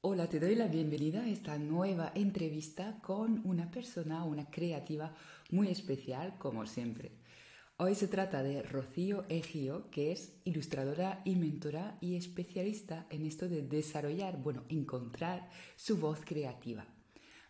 [0.00, 5.12] Hola, te doy la bienvenida a esta nueva entrevista con una persona, una creativa
[5.50, 7.10] muy especial, como siempre.
[7.78, 13.48] Hoy se trata de Rocío Egio, que es ilustradora y mentora y especialista en esto
[13.48, 16.86] de desarrollar, bueno, encontrar su voz creativa.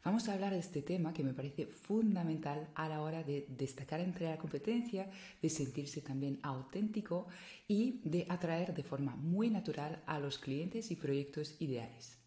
[0.02, 4.00] Vamos a hablar de este tema que me parece fundamental a la hora de destacar
[4.00, 5.10] entre la competencia,
[5.42, 7.26] de sentirse también auténtico
[7.66, 12.18] y de atraer de forma muy natural a los clientes y proyectos ideales.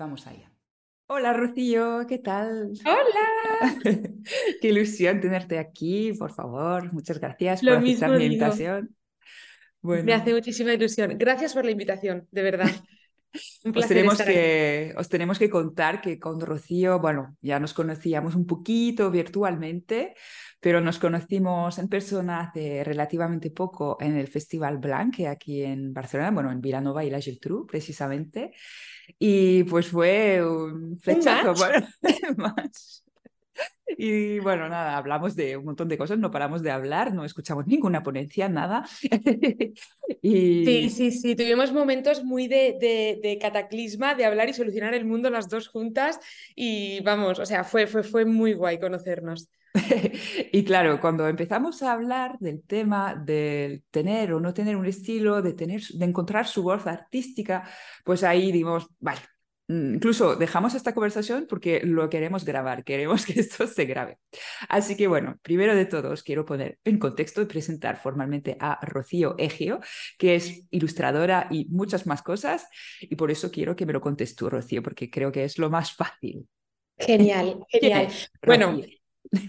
[0.00, 0.50] Vamos allá.
[1.08, 2.72] Hola Rocío, ¿qué tal?
[2.86, 3.78] Hola.
[4.62, 6.90] Qué ilusión tenerte aquí, por favor.
[6.90, 8.96] Muchas gracias por aceptar mi invitación.
[9.82, 11.18] Me hace muchísima ilusión.
[11.18, 12.70] Gracias por la invitación, de verdad.
[13.74, 18.46] os, tenemos que, os tenemos que contar que con Rocío, bueno, ya nos conocíamos un
[18.46, 20.14] poquito virtualmente,
[20.60, 26.30] pero nos conocimos en persona hace relativamente poco en el Festival Blanc, aquí en Barcelona,
[26.30, 28.52] bueno, en Vilanova y la Geltrú, precisamente.
[29.18, 31.86] Y pues fue un flechazo, bueno,
[32.36, 33.04] más.
[33.98, 37.66] Y bueno, nada, hablamos de un montón de cosas, no paramos de hablar, no escuchamos
[37.66, 38.84] ninguna ponencia, nada.
[40.22, 40.64] y...
[40.64, 45.04] Sí, sí, sí, tuvimos momentos muy de, de, de, cataclisma, de hablar y solucionar el
[45.04, 46.20] mundo las dos juntas
[46.54, 49.50] y vamos, o sea, fue, fue, fue muy guay conocernos.
[50.52, 55.42] y claro, cuando empezamos a hablar del tema del tener o no tener un estilo,
[55.42, 57.68] de, tener, de encontrar su voz artística,
[58.04, 59.20] pues ahí dimos, vale,
[59.70, 64.18] incluso dejamos esta conversación porque lo queremos grabar, queremos que esto se grabe.
[64.68, 68.84] Así que bueno, primero de todo os quiero poner en contexto y presentar formalmente a
[68.84, 69.80] Rocío Egio,
[70.18, 72.66] que es ilustradora y muchas más cosas,
[73.00, 75.70] y por eso quiero que me lo contes tú, Rocío, porque creo que es lo
[75.70, 76.48] más fácil.
[76.98, 78.08] Genial, genial.
[78.44, 78.80] Bueno,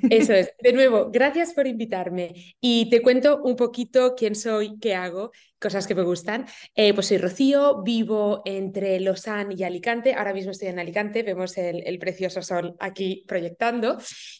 [0.10, 0.52] eso es.
[0.62, 2.56] De nuevo, gracias por invitarme.
[2.60, 6.46] Y te cuento un poquito quién soy, qué hago, cosas que me gustan.
[6.76, 10.14] Eh, pues soy Rocío, vivo entre Lausanne y Alicante.
[10.14, 13.98] Ahora mismo estoy en Alicante, vemos el, precioso sol aquí proyectando.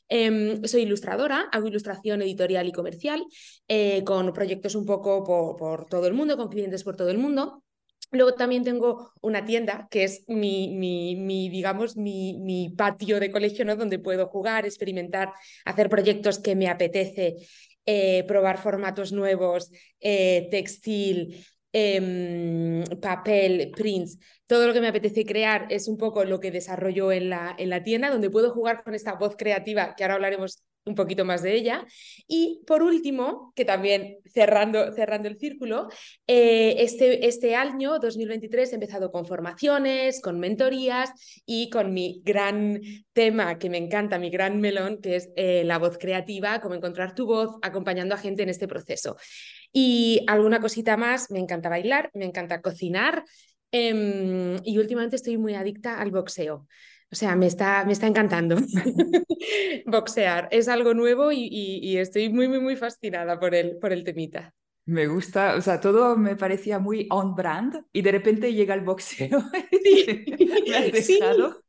[0.08, 3.24] Em, soy ilustradora, hago ilustración editorial y comercial,
[3.68, 7.64] eh, con proyectos un poco por todo el mundo, con clientes por todo el mundo.
[8.12, 13.64] Luego también tengo una tienda que es mi, mi, digamos, mi, mi, patio de colegio,
[13.64, 13.78] ¿no?
[13.78, 15.32] Donde puedo jugar, experimentar,
[15.64, 17.38] hacer proyectos que me apetece,
[17.86, 19.72] eh, probar formatos nuevos,
[20.02, 24.20] eh, textil, em, papel, prints.
[24.46, 27.70] Todo lo que me apetece crear es un poco lo que desarrollo en la, en
[27.70, 31.42] la tienda, donde puedo jugar con esta voz creativa, que ahora hablaremos un poquito más
[31.42, 31.86] de ella.
[32.28, 35.90] Y por último, que también cerrando, cerrando el círculo,
[36.28, 41.12] eh, este, este año, 2023, he empezado con formaciones, con mentorías
[41.46, 42.82] y con mi gran
[43.14, 47.14] tema que me encanta, mi gran melón, que es eh, la voz creativa, cómo encontrar
[47.14, 49.18] tu voz acompañando a gente en este proceso.
[49.72, 53.24] Y alguna cosita más, me encanta bailar, me encanta cocinar
[53.72, 56.68] em, y últimamente estoy muy adicta al boxeo.
[57.12, 58.56] O sea, me está, me está encantando
[59.86, 60.48] boxear.
[60.52, 64.54] Es algo nuevo y, estoy muy, muy, muy fascinada por el, por el temita.
[64.86, 68.82] Me gusta, o sea, todo me parecía muy on brand y de repente llega el
[68.82, 69.44] boxeo.
[69.84, 70.26] Sí.
[70.68, 71.64] ¿Me has dejado?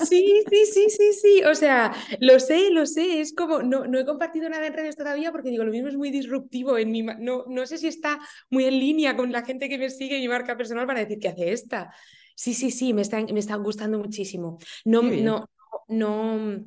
[0.00, 1.42] Sí, sí, sí, sí, sí.
[1.44, 3.20] O sea, lo sé, lo sé.
[3.20, 5.96] Es como, no, no he compartido nada en redes todavía porque digo, lo mismo es
[5.96, 7.02] muy disruptivo en mi...
[7.02, 8.18] No, no sé si está
[8.48, 11.18] muy en línea con la gente que me sigue y mi marca personal para decir
[11.18, 11.92] que hace esta.
[12.40, 14.56] Sí, sí, sí, me está, me está gustando muchísimo.
[14.86, 15.50] No, no,
[15.88, 16.64] no,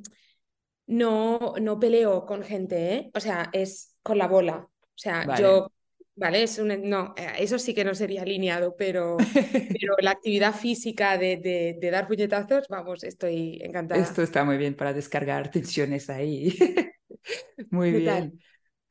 [0.85, 3.11] no, no peleo con gente, ¿eh?
[3.15, 4.69] O sea, es con la bola.
[4.69, 5.71] O sea, yo,
[6.15, 9.17] vale, es un, no, eh, eso sí que no sería alineado, pero,
[9.81, 11.37] pero la actividad física de,
[11.81, 13.99] de, dar puñetazos, vamos, estoy encantada.
[13.99, 16.55] Esto está muy bien para descargar tensiones ahí.
[17.71, 18.39] muy bien.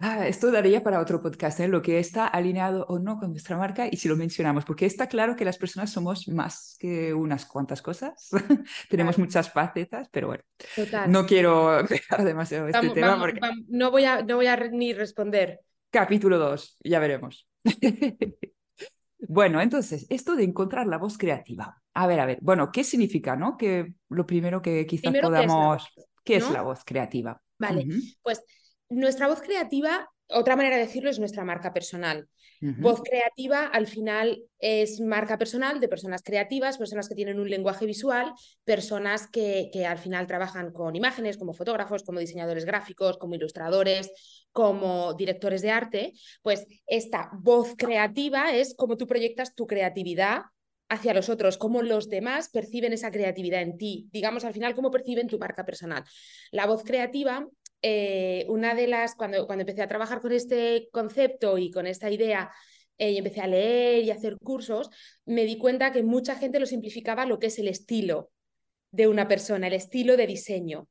[0.04, 1.68] Ah, esto daría para otro podcast, ¿eh?
[1.68, 5.06] lo que está alineado o no con nuestra marca y si lo mencionamos, porque está
[5.06, 8.28] claro que las personas somos más que unas cuantas cosas,
[8.90, 10.42] tenemos muchas facetas, pero bueno,
[11.06, 13.38] no quiero dejar demasiado este tema porque...
[13.68, 15.60] no, voy a, no voy a ni responder.
[15.88, 17.48] Capítulo 2, ya veremos.
[19.28, 21.80] bueno, entonces, esto de encontrar la voz creativa.
[21.94, 23.56] A ver, a ver, bueno, ¿qué significa, no?
[23.56, 25.86] Que lo primero que quizás podamos...
[26.24, 27.40] ¿Qué es la voz, creativa?
[27.58, 27.86] Vale,
[28.22, 28.42] pues
[28.92, 32.28] nuestra voz creativa, otra manera de decirlo, es nuestra marca personal.
[32.78, 37.86] Voz creativa al final es marca personal de personas creativas, personas que tienen un lenguaje
[37.86, 43.34] visual, personas que, que, al final trabajan con imágenes como fotógrafos, como diseñadores gráficos, como
[43.34, 44.12] ilustradores,
[44.52, 46.12] como directores de arte.
[46.42, 50.42] Pues esta voz creativa es como tú proyectas tu creatividad
[50.88, 54.90] hacia los otros, cómo los demás perciben esa creatividad en ti, digamos al final cómo
[54.90, 56.04] perciben tu marca personal.
[56.50, 57.48] La voz creativa
[57.82, 62.10] eh, una de las, cuando, cuando empecé a trabajar con este concepto y con esta
[62.10, 62.50] idea
[62.98, 64.90] eh, y empecé a leer y a hacer cursos,
[65.26, 68.30] me di cuenta que mucha gente lo simplificaba lo que es el estilo
[68.92, 70.88] de una persona, el estilo de diseño.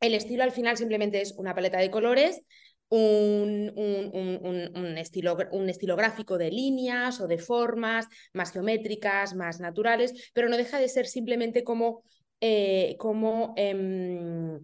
[0.00, 2.40] El estilo al final simplemente es una paleta de colores,
[2.88, 10.30] un, un, estilo, un, estilo, gráfico de líneas o de formas más geométricas, más naturales,
[10.32, 12.04] pero no deja de ser simplemente como,
[12.40, 14.60] eh, como em,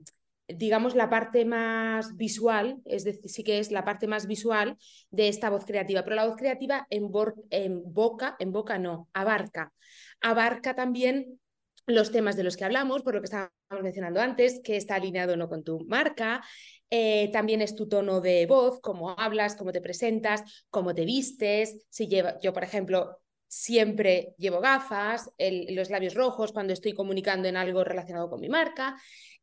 [0.57, 4.77] digamos, la parte más visual, es decir, sí que es la parte más visual
[5.11, 7.11] de esta voz creativa, pero la voz creativa en,
[7.51, 9.73] en boca, en boca no, abarca,
[10.21, 11.41] abarca también
[11.87, 13.53] los temas de los que hablamos, por lo que estábamos
[13.83, 16.43] mencionando antes, que está alineado o no con tu marca,
[16.91, 21.85] eh, también es tu tono de voz, cómo hablas, cómo te presentas, cómo te vistes,
[21.89, 23.19] si lleva, yo, por ejemplo,
[23.51, 28.97] siempre llevo gafas, los labios rojos cuando estoy comunicando en algo relacionado con mi marca,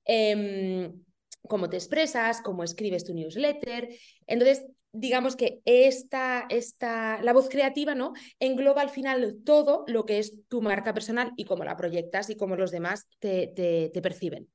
[0.05, 0.93] em,
[1.41, 3.89] cómo te expresas, cómo escribes tu newsletter.
[4.25, 8.13] Entonces, digamos que esta, esta, la voz creativa ¿no?
[8.39, 12.37] engloba al final todo lo que es tu marca personal y cómo la proyectas y
[12.37, 14.47] cómo los demás te, te, perciben.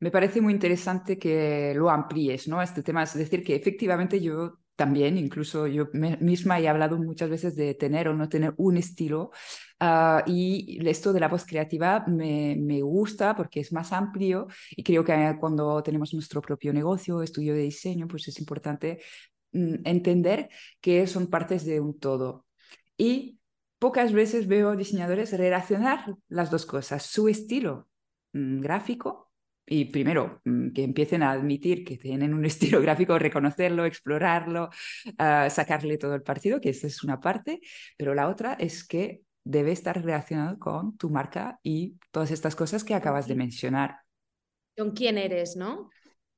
[0.00, 2.62] Me parece muy interesante que lo amplíes, ¿no?
[2.62, 7.56] Este tema, es decir, que efectivamente yo también, incluso yo misma he hablado muchas veces
[7.56, 9.32] de tener o no tener un estilo
[9.80, 14.84] ah, y esto de la voz creativa me, me, gusta porque es más amplio y
[14.84, 19.00] creo que cuando tenemos nuestro propio negocio, estudio de diseño, pues es importante
[19.52, 20.48] mm, entender
[20.80, 22.46] que son partes de un todo.
[22.96, 23.40] Y
[23.80, 27.88] pocas veces veo diseñadores relacionar las dos cosas, su estilo
[28.32, 29.27] mm, gráfico
[29.68, 32.44] y primero, mm, que empiecen a admitir que tienen un
[32.78, 34.70] estilo gráfico, reconocerlo, explorarlo,
[35.18, 37.60] ah, sacarle todo el partido, que esa es una parte,
[37.96, 42.84] pero la otra es que debe estar relacionado con tu marca y todas estas cosas
[42.84, 43.96] que acabas de mencionar.
[44.76, 45.90] Con quién eres, ¿no?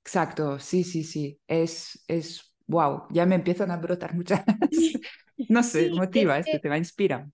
[0.04, 1.38] Exacto, sí, sí, sí.
[1.46, 4.42] Es, es, wow, ya me empiezan a brotar muchas,
[5.48, 7.28] no sé, motiva este tema, inspira.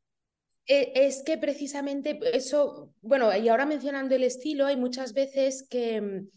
[0.66, 6.00] E, es que precisamente eso, bueno, y ahora mencionando el estilo, hay muchas veces que,
[6.00, 6.28] mm,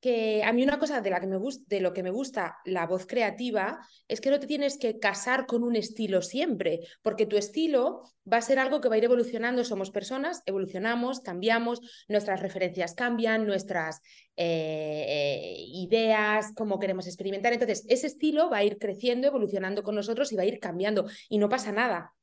[0.00, 2.86] que a mí una cosa de, la que me de lo que me gusta la
[2.86, 7.36] voz creativa es que no te tienes que casar con un estilo siempre, porque tu
[7.36, 9.64] estilo va a ser algo que va a ir evolucionando.
[9.64, 14.00] Somos personas, evolucionamos, cambiamos, nuestras referencias cambian, nuestras
[14.36, 17.52] eh, ideas, cómo queremos experimentar.
[17.52, 21.06] Entonces, ese estilo va a ir creciendo, evolucionando con nosotros y va a ir cambiando
[21.28, 22.15] y no pasa nada.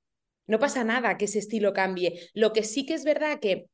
[0.47, 2.29] No pasa nada que ese estilo cambie.
[2.33, 3.67] Lo que sí que es verdad que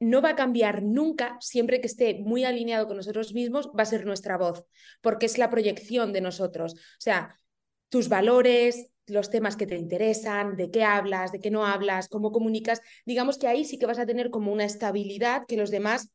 [0.00, 3.86] no va a cambiar nunca, siempre que esté muy alineado con nosotros mismos, va a
[3.86, 4.64] ser nuestra voz,
[5.02, 6.74] porque es la proyección de nosotros.
[6.74, 7.38] O sea,
[7.90, 12.32] tus valores, los temas que te interesan, de qué hablas, de qué no hablas, cómo
[12.32, 16.10] comunicas, digamos que ahí sí que vas a tener como una estabilidad que los demás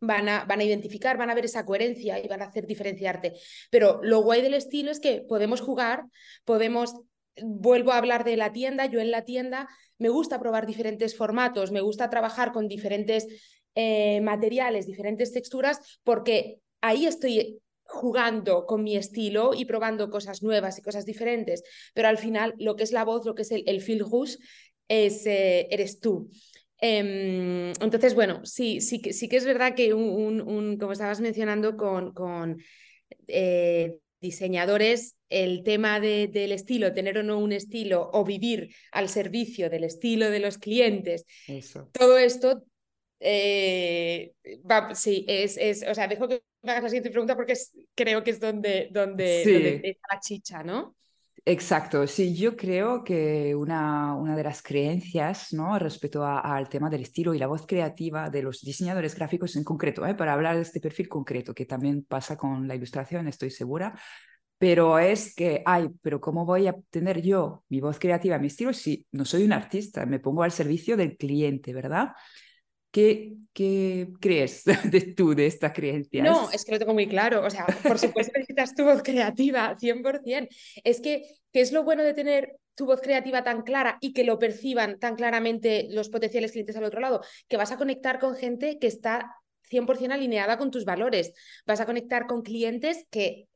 [0.00, 3.34] van a, van a identificar, van a ver esa coherencia y van a hacer diferenciarte.
[3.70, 6.04] Pero lo guay del estilo es que podemos jugar,
[6.44, 6.94] podemos
[7.42, 9.68] vuelvo a hablar de la tienda, yo en la tienda
[9.98, 13.26] me gusta probar diferentes formatos, me gusta trabajar con diferentes
[13.74, 20.78] eh, materiales, diferentes texturas, porque ahí estoy jugando con mi estilo y probando cosas nuevas
[20.78, 21.62] y cosas diferentes,
[21.94, 24.36] pero al final lo que es la voz, lo que es el, el feel rush,
[24.88, 26.30] es, eh, eres tú.
[26.80, 32.12] Em, entonces, bueno, sí, sí, sí que es verdad que un, como estabas mencionando con,
[32.12, 32.58] con
[33.26, 39.68] eh, diseñadores el tema del estilo, tener o no un estilo o vivir al servicio
[39.70, 41.24] del estilo de los clientes,
[41.92, 42.64] todo esto,
[43.20, 44.32] eh,
[44.94, 47.54] sí, es, es, o sea, dejo que me hagas la siguiente pregunta porque
[47.94, 50.96] creo que es donde, donde, está la chicha, ¿no?
[51.50, 55.78] Exacto, sí, yo creo que una, una de las creencias ¿no?
[55.78, 60.04] respecto al tema del estilo y la voz creativa de los diseñadores gráficos en concreto,
[60.04, 60.14] ¿eh?
[60.14, 63.98] para hablar de este perfil concreto, que también pasa con la ilustración, estoy segura,
[64.58, 68.74] pero es que, ay, pero ¿cómo voy a tener yo mi voz creativa, mi estilo
[68.74, 70.04] si no soy un artista?
[70.04, 72.08] Me pongo al servicio del cliente, ¿verdad?
[72.90, 76.22] ¿Qué, ¿Qué, crees de tú, de esta creencia?
[76.22, 77.44] No, es que lo tengo muy claro.
[77.44, 80.48] O sea, por supuesto necesitas tu voz creativa, 100%.
[80.84, 84.24] Es que, ¿qué es lo bueno de tener tu voz creativa tan clara y que
[84.24, 87.22] lo perciban tan claramente los potenciales clientes al otro lado?
[87.48, 89.34] Que vas a conectar con gente que está
[89.68, 91.32] 100% alineada con tus valores.
[91.66, 93.48] Vas a conectar con clientes que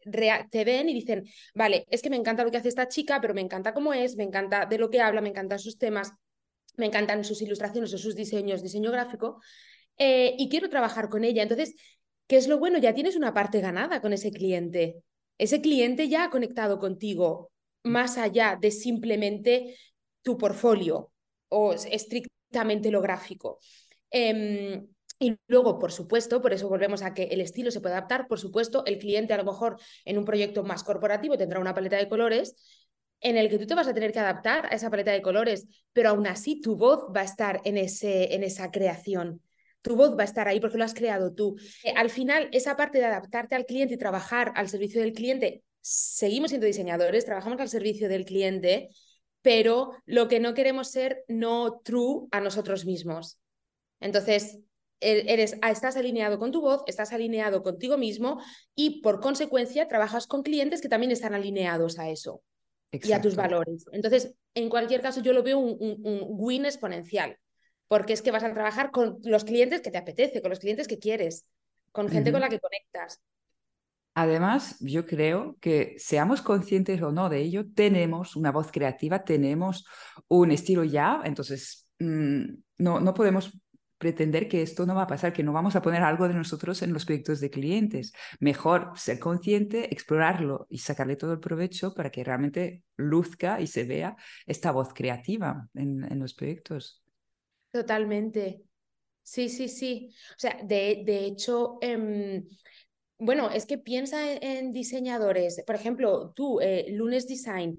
[0.51, 1.25] te ven y dicen,
[1.55, 4.17] vale, es que me encanta lo que hace esta chica, pero me encanta cómo es,
[4.17, 6.12] me encanta de lo que habla, me encantan sus temas,
[6.76, 9.41] me encantan sus ilustraciones o sus diseños, diseño gráfico,
[9.99, 11.43] eh, y quiero trabajar con ella.
[11.43, 11.75] Entonces,
[12.26, 12.79] ¿qué es lo bueno?
[12.79, 15.02] Ya tienes una parte ganada con ese cliente.
[15.38, 17.50] Ese cliente ya ha conectado contigo
[17.85, 19.76] más allá de simplemente
[20.23, 21.11] tu portfolio
[21.49, 23.59] o estrictamente lo gráfico.
[24.11, 24.87] Em,
[25.19, 28.26] y luego, por supuesto, por eso volvemos a que el estilo se puede adaptar.
[28.26, 31.97] Por supuesto, el cliente a lo mejor en un proyecto más corporativo tendrá una paleta
[31.97, 32.57] de colores,
[33.23, 35.67] en el que tú te vas a tener que adaptar a esa paleta de colores,
[35.93, 39.41] pero aún así tu voz va a estar en, ese, en esa creación.
[39.81, 41.57] Tu voz va a estar ahí porque lo has creado tú.
[41.85, 45.62] Eh, al final, esa parte de adaptarte al cliente y trabajar al servicio del cliente,
[45.81, 48.88] seguimos siendo diseñadores, trabajamos al servicio del cliente,
[49.41, 53.38] pero lo que no queremos ser no true a nosotros mismos.
[54.00, 54.59] Entonces,
[55.00, 58.41] e-, eres, ah, estás alineado con tu voz, estás alineado contigo mismo
[58.75, 62.43] y por consecuencia trabajas con clientes que también están alineados a eso
[62.92, 63.87] y a tus valores.
[63.92, 67.38] Entonces, en cualquier caso, yo lo veo un, un, win exponencial,
[67.88, 70.87] porque es que vas a trabajar con los clientes que te apetece, con los clientes
[70.87, 71.46] que quieres,
[71.90, 73.20] con gente con la que conectas.
[74.14, 79.87] Además, yo creo que seamos conscientes o no de ello, tenemos una voz creativa, tenemos
[80.28, 82.42] un estilo ya, entonces mm,
[82.78, 83.58] no, no podemos
[84.02, 86.82] pretender que esto no va a pasar, que no vamos a poner algo de nosotros
[86.82, 88.12] en los proyectos de clientes.
[88.40, 93.85] Mejor ser consciente, explorarlo y sacarle todo el provecho para que realmente luzca y se
[93.85, 97.04] vea esta voz creativa en, los proyectos.
[97.71, 98.64] Totalmente.
[99.23, 100.12] Sí, sí, sí.
[100.30, 102.44] O sea, de, de hecho, em,
[103.18, 105.62] bueno, es que piensa en, diseñadores.
[105.64, 107.78] Por ejemplo, tú, eh, Lunes Design,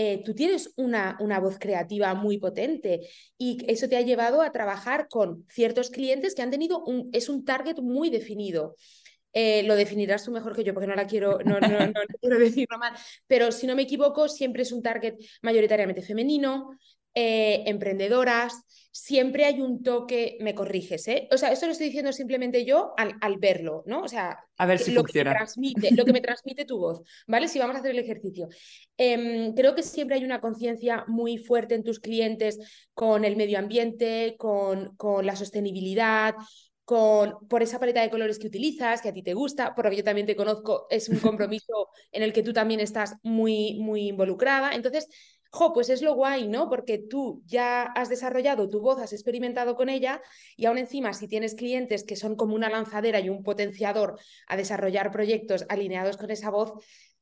[0.00, 4.52] eh, tú tienes una, una, voz creativa muy potente y eso te ha llevado a
[4.52, 8.76] trabajar con ciertos clientes que han tenido un, es un target muy definido.
[9.32, 12.38] Eh, lo definirás tú mejor que yo porque no la quiero, no, no, no, quiero
[12.38, 12.92] decirlo mal,
[13.26, 16.70] pero si no me equivoco, siempre es un target mayoritariamente femenino,
[17.14, 21.28] eh, emprendedoras, siempre hay un toque, me corriges, ¿eh?
[21.30, 24.02] O sea, esto lo estoy diciendo simplemente yo al, al verlo, ¿no?
[24.02, 25.30] O sea, a ver si lo, funciona.
[25.30, 27.48] Que transmite, lo que me transmite tu voz, ¿vale?
[27.48, 28.48] Si vamos a hacer el ejercicio.
[28.96, 32.58] Em, creo que siempre hay una conciencia muy fuerte en tus clientes
[32.92, 36.34] con el medio ambiente, con, con la sostenibilidad,
[36.84, 39.90] con, por esa paleta de colores que utilizas, que a ti te gusta, por lo
[39.90, 43.78] que yo también te conozco, es un compromiso en el que tú también estás muy,
[43.78, 44.72] muy involucrada.
[44.72, 45.06] Entonces,
[45.50, 46.68] jo, pues es lo guay, ¿no?
[46.68, 50.20] Porque tú ya has desarrollado tu voz, has experimentado con ella
[50.56, 54.56] y aún encima si tienes clientes que son como una lanzadera y un potenciador a
[54.56, 56.72] desarrollar proyectos alineados con esa voz,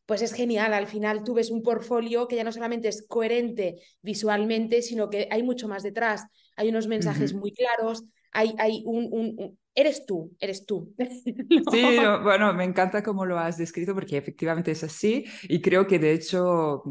[0.07, 0.75] pues es genial.
[0.75, 5.29] Al final tú ves un portfolio que ya no solamente es coherente visualmente, sino que
[5.31, 6.25] hay mucho más detrás.
[6.57, 10.95] Hay unos mensajes muy claros, hay, hay un, Eres tú, eres tú.
[11.71, 15.99] Sí, bueno, me encanta cómo lo has descrito porque efectivamente es así y creo que
[15.99, 16.83] de hecho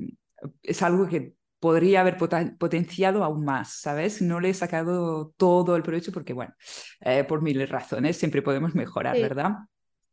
[0.63, 2.17] es algo que podría haber
[2.59, 4.21] potenciado aún más, ¿sabes?
[4.21, 6.53] No le he sacado todo el provecho porque, bueno,
[7.01, 9.51] eh, por miles razones siempre podemos mejorar, ¿verdad?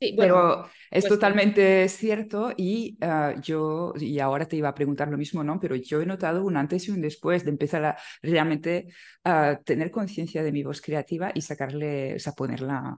[0.01, 5.09] Sí, Pero es pues totalmente cierto y ah, yo, y ahora te iba a preguntar
[5.09, 5.61] lo mismo, ¿no?
[5.61, 8.87] Pero yo he notado un antes y un después de empezar a realmente
[9.23, 12.97] a tener conciencia de mi voz creativa y sacarle, o sea, ponerla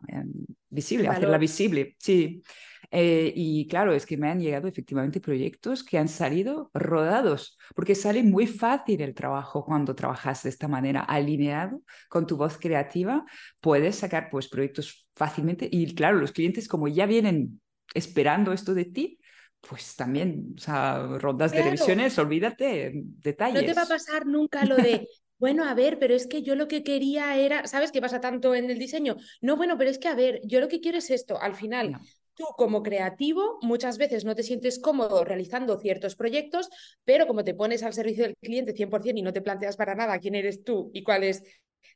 [0.71, 2.43] visible, hacerla visible, sí.
[2.91, 7.95] Eh, y claro, es que me han llegado efectivamente proyectos que han salido rodados, porque
[7.95, 13.25] sale muy fácil el trabajo cuando trabajas de esta manera, alineado con tu voz creativa,
[13.61, 17.61] puedes sacar pues proyectos fácilmente y claro, los clientes como ya vienen
[17.95, 19.19] esperando esto de ti,
[19.61, 23.61] pues también, o sea, rondas de revisiones, olvídate, detalles.
[23.61, 26.55] No te va a pasar nunca lo de, bueno, a ver, pero es que yo
[26.57, 29.17] lo que quería era, ¿sabes qué pasa tanto en el diseño?
[29.41, 31.97] No, bueno, pero es que, a ver, yo lo que quiero es esto, al final,
[32.35, 36.69] Tú como creativo muchas veces no te sientes cómodo realizando ciertos proyectos,
[37.05, 40.19] pero como te pones al servicio del cliente 100% y no te planteas para nada
[40.19, 41.43] quién eres tú y cuál es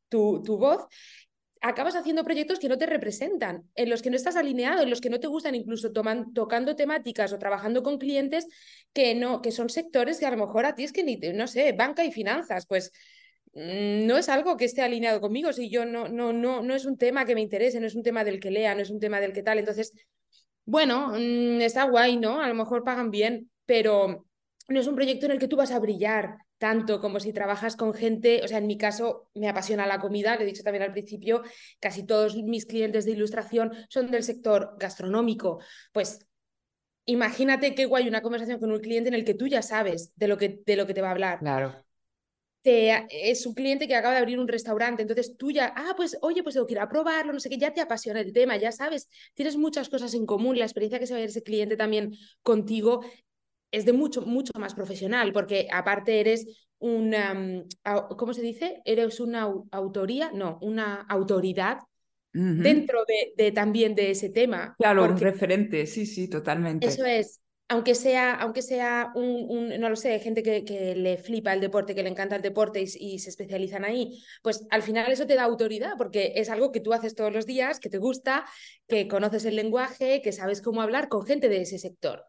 [0.09, 0.87] tu, tu voz,
[1.61, 5.01] acabas haciendo proyectos que no te representan, en los que no estás alineado, en los
[5.01, 8.47] que no te gustan, incluso toman, tocando temáticas o trabajando con clientes
[8.93, 11.47] que no, que son sectores que a lo mejor a ti es que ni, no
[11.47, 12.93] sé, banca y finanzas, pues
[13.55, 16.85] mm, no es algo que esté alineado conmigo, si yo no, no, no, no es
[16.85, 19.01] un tema que me interese, no es un tema del que lea, no es un
[19.01, 19.93] tema del que tal, entonces
[20.69, 22.43] bueno, mm, está guay, ¿no?
[22.43, 24.27] A lo mejor pagan bien, pero
[24.69, 27.75] no es un proyecto en el que tú vas a brillar tanto como si trabajas
[27.75, 30.83] con gente, o sea, en mi caso me apasiona la comida, lo he dicho también
[30.83, 31.43] al principio,
[31.81, 35.59] casi todos mis clientes de ilustración son del sector gastronómico,
[35.91, 36.27] pues
[37.07, 40.29] imagínate qué guay una conversación con un cliente en el que tú ya sabes de
[40.29, 41.39] lo que, de lo que te va a hablar.
[41.39, 41.88] Claro
[42.65, 46.43] es un cliente que acaba de abrir un restaurante, entonces tú ya, ah, pues oye,
[46.43, 48.73] pues tengo que ir a probarlo, no sé qué, ya te apasiona el tema, ya
[48.73, 51.77] sabes, tienes muchas cosas en común, la experiencia que se va a ir ese cliente
[51.77, 53.03] también contigo
[53.71, 56.47] es de mucho, mucho más profesional, porque aparte eres
[56.79, 57.65] una, mm,
[58.17, 58.81] ¿cómo se dice?
[58.85, 61.79] Eres una autoría, no, una autoridad
[62.33, 63.05] dentro
[63.37, 64.75] de, también de ese tema.
[64.79, 66.87] Claro, un referente, sí, sí, totalmente.
[66.87, 71.61] Eso es, aunque sea, aunque sea un, no lo sé, gente que, le flipa el
[71.61, 75.35] deporte, que le encanta el deporte y, se especializan ahí, pues al final eso te
[75.35, 78.47] da autoridad porque es algo que tú haces todos los días, que te gusta,
[78.87, 82.25] que conoces el lenguaje, que sabes cómo hablar con gente de ese sector.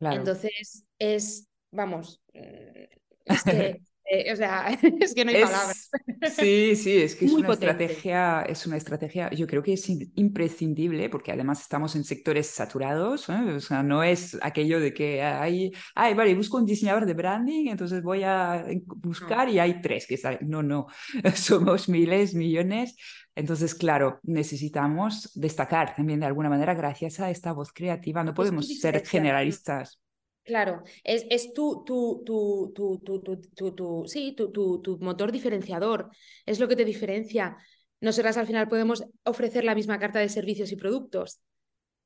[0.00, 2.84] Entonces, es, vamos, mm,
[3.26, 3.82] es que
[4.32, 4.68] o sea,
[5.00, 5.90] es que no hay palabras.
[6.36, 11.08] Sí, sí, es que es una estrategia, es una estrategia, yo creo que es imprescindible
[11.08, 13.54] porque además estamos en sectores saturados, ¿eh?
[13.56, 17.68] o sea, no es aquello de que hay, ay, vale, busco un diseñador de branding,
[17.68, 20.48] entonces voy a buscar y hay tres que salen.
[20.48, 20.86] No, no,
[21.34, 22.96] somos miles, millones.
[23.34, 28.24] Entonces, claro, necesitamos destacar también de alguna manera gracias a esta voz creativa.
[28.24, 30.00] No podemos ser generalistas.
[30.44, 36.10] Claro, es, es tu, tu, tu, tu, tu, tu, sí, tu, tu, motor diferenciador,
[36.46, 37.56] es lo que te diferencia.
[38.00, 41.40] Nosotras al final podemos ofrecer la misma carta de servicios y productos.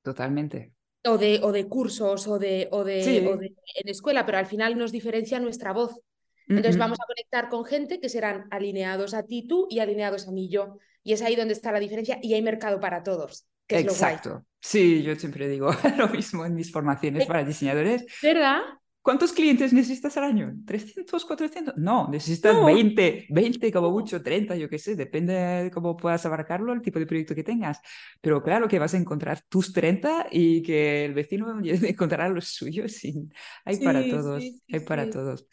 [0.02, 0.72] Totalmente.
[1.04, 4.46] O de, o de cursos o de, o de, o de en escuela, pero al
[4.46, 6.00] final nos diferencia nuestra voz.
[6.46, 10.32] Entonces vamos a conectar con gente que serán alineados a ti tú y alineados a
[10.32, 10.78] mí yo.
[11.04, 13.46] Y es ahí donde está la diferencia y hay mercado para todos.
[13.68, 14.44] Exacto.
[14.60, 18.04] Sí, yo siempre digo lo mismo en mis formaciones eh, para diseñadores.
[18.22, 18.60] ¿Verdad?
[19.04, 20.54] ¿Cuántos clientes necesitas al año?
[20.64, 21.76] ¿300, 400?
[21.76, 26.72] No, necesitas 20, 20 como mucho, 30, yo qué sé, depende de cómo puedas abarcarlo,
[26.72, 27.80] el tipo de proyecto que tengas.
[28.22, 32.92] Pero claro que vas a encontrar tus 30 y que el vecino encontrará los suyos.
[32.92, 33.30] Sin...
[33.66, 34.42] Hay para todos,
[34.72, 35.48] hay para todos.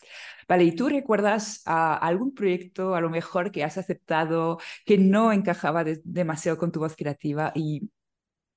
[0.48, 5.34] Vale, ¿y tú recuerdas a algún proyecto a lo mejor que has aceptado que no
[5.34, 7.89] encajaba demasiado con tu voz creativa y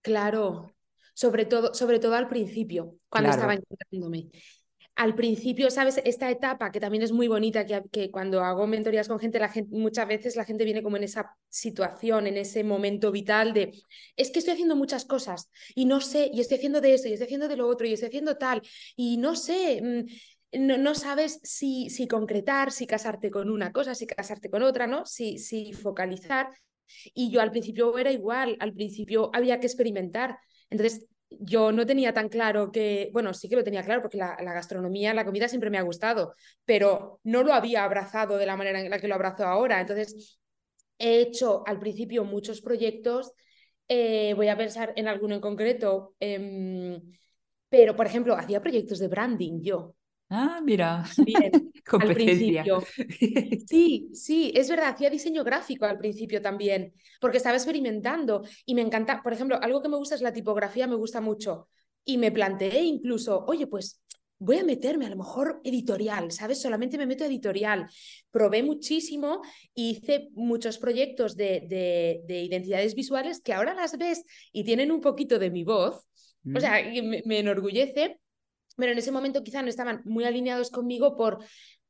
[0.02, 0.70] Claro,
[1.14, 4.30] sobre todo, sobre todo al principio, cuando estaba encontrándome.
[4.96, 6.00] Al principio, ¿sabes?
[6.04, 9.48] Esta etapa que también es muy bonita, que, que, cuando hago mentorías con gente, la
[9.48, 13.72] gente, muchas veces la gente viene como en esa situación, en ese momento vital de,
[14.16, 17.12] es que estoy haciendo muchas cosas y no sé, y estoy haciendo de esto, y
[17.12, 18.62] estoy haciendo de lo otro, y estoy haciendo tal,
[18.94, 23.94] y no sé, mm, no, no sabes si, si concretar, si casarte con una cosa,
[23.94, 25.04] si casarte con otra, ¿no?
[25.06, 26.48] Si, si focalizar.
[27.14, 30.38] Y yo al principio era igual, al principio había que experimentar.
[30.70, 31.06] Entonces,
[31.40, 35.14] yo no tenía tan claro que, bueno, sí que lo tenía claro porque la, gastronomía,
[35.14, 38.90] la comida siempre me ha gustado, pero no lo había abrazado de la manera en
[38.90, 39.80] la que lo abrazo ahora.
[39.80, 40.38] Entonces,
[40.98, 43.32] he hecho al principio muchos proyectos,
[43.88, 47.00] eh, voy a pensar en alguno en concreto, em,
[47.68, 49.94] pero, por ejemplo, hacía proyectos de branding yo.
[50.36, 51.04] Ah, mira.
[51.24, 52.82] Bien, al principio.
[53.68, 58.80] Sí, sí, es verdad, hacía diseño gráfico al principio también, porque estaba experimentando y me
[58.80, 61.68] encanta, por ejemplo, algo que me gusta es la tipografía, me gusta mucho.
[62.04, 64.02] Y me planteé incluso, oye, pues
[64.38, 66.60] voy a meterme a lo mejor editorial, ¿sabes?
[66.60, 67.88] Solamente me meto editorial.
[68.32, 69.40] Probé muchísimo,
[69.72, 75.38] hice muchos proyectos de, de, identidades visuales que ahora las ves y tienen un poquito
[75.38, 76.08] de mi voz.
[76.54, 77.08] O sea, mm.
[77.08, 78.18] me, me enorgullece
[78.76, 81.38] pero en ese momento quizá no estaban muy alineados conmigo por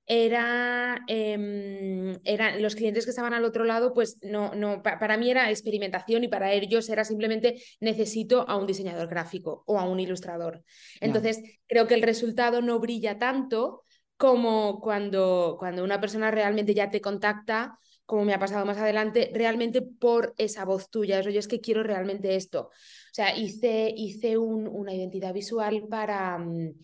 [0.06, 5.30] era em, eran los clientes que estaban al otro lado, pues no, no, para mí
[5.30, 10.00] era experimentación y para ellos era simplemente necesito a un diseñador gráfico o a un
[10.00, 10.62] ilustrador.
[11.00, 13.82] Entonces, creo que el resultado no brilla tanto
[14.16, 19.30] como cuando, cuando una persona realmente ya te contacta, como me ha pasado más adelante,
[19.32, 21.18] realmente por esa voz tuya.
[21.18, 22.70] Eso yo es que quiero realmente esto.
[23.14, 26.74] O sea, hice, hice una identidad visual para, mm,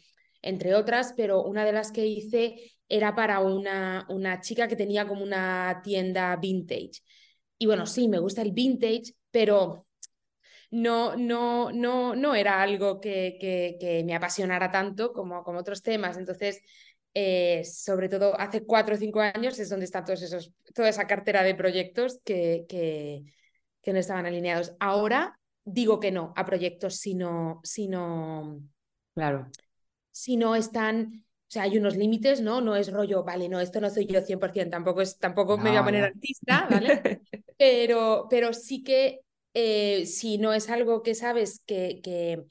[0.42, 2.54] entre otras, pero una de las que hice
[2.88, 7.02] era para una, una chica que tenía como una tienda vintage.
[7.58, 9.88] Y bueno, sí, me gusta el vintage, pero
[10.70, 13.36] no, no, no, no era algo que,
[13.80, 16.16] que, me apasionara tanto como, como otros temas.
[16.16, 16.62] Entonces,
[17.12, 21.08] eh, sobre todo hace cuatro o cinco años es donde está todos esos, toda esa
[21.08, 23.24] cartera de proyectos que, que,
[23.82, 24.74] que no estaban alineados.
[24.78, 28.62] Ahora digo que no a proyectos si no, si no,
[29.14, 29.50] claro.
[30.10, 32.60] si no están, o sea, hay unos límites, ¿no?
[32.60, 35.78] No es rollo, vale, no, esto no soy yo 100%, tampoco, es, tampoco me voy
[35.78, 37.22] a poner artista, ¿vale?
[37.58, 39.20] pero, pero sí que
[39.54, 42.44] eh, si no es algo que sabes que, que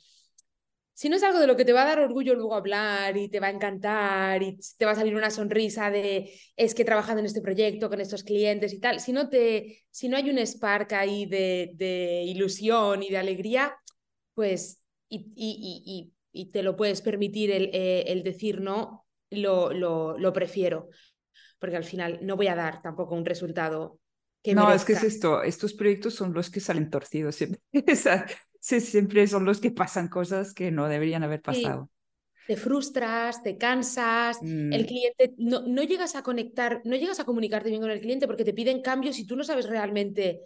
[0.99, 3.29] si no es algo de lo que te va a dar orgullo luego hablar y
[3.29, 6.85] te va a encantar y te va a salir una sonrisa de es que he
[6.85, 10.29] trabajado en este proyecto con estos clientes y tal, si no, te, si no hay
[10.29, 13.77] un spark ahí de, de ilusión y de alegría,
[14.33, 20.17] pues y, y, y, te lo puedes permitir el, eh, el decir no, lo, lo,
[20.17, 20.89] lo, prefiero,
[21.59, 24.01] porque al final no voy a dar tampoco un resultado.
[24.43, 27.61] Que no, es que es esto, estos proyectos son los que salen torcidos siempre.
[28.59, 31.89] sí, siempre son los que pasan cosas que no deberían haber pasado.
[32.47, 34.87] Te frustras, te cansas, el mm.
[34.87, 38.43] cliente, no, no llegas a conectar, no llegas a comunicarte bien con el cliente porque
[38.43, 40.41] te piden cambios y tú no sabes realmente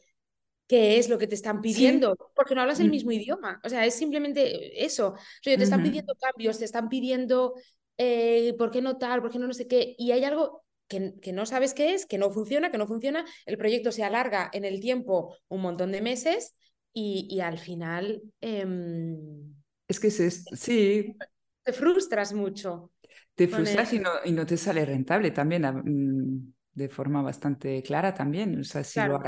[0.67, 2.91] qué es lo que te están pidiendo, porque no hablas el mm.
[2.91, 3.62] mismo idioma.
[3.63, 5.13] O sea, es simplemente eso.
[5.13, 7.54] O sea, te están pidiendo cambios, te están pidiendo
[7.97, 9.95] eh, por qué no tal, por qué no no sé qué.
[9.97, 13.26] Y hay algo que, que, no sabes qué es, que no funciona, que no funciona.
[13.45, 16.54] El proyecto se alarga en el tiempo un montón de meses
[16.93, 18.21] y, al final...
[18.39, 19.53] Em,
[19.88, 21.15] es que es, sí.
[21.63, 22.91] Te frustras mucho.
[23.36, 28.13] Te frustras y no, y no, te sale rentable también, mm, de forma bastante clara
[28.13, 28.60] también.
[28.60, 29.21] O sea, si lo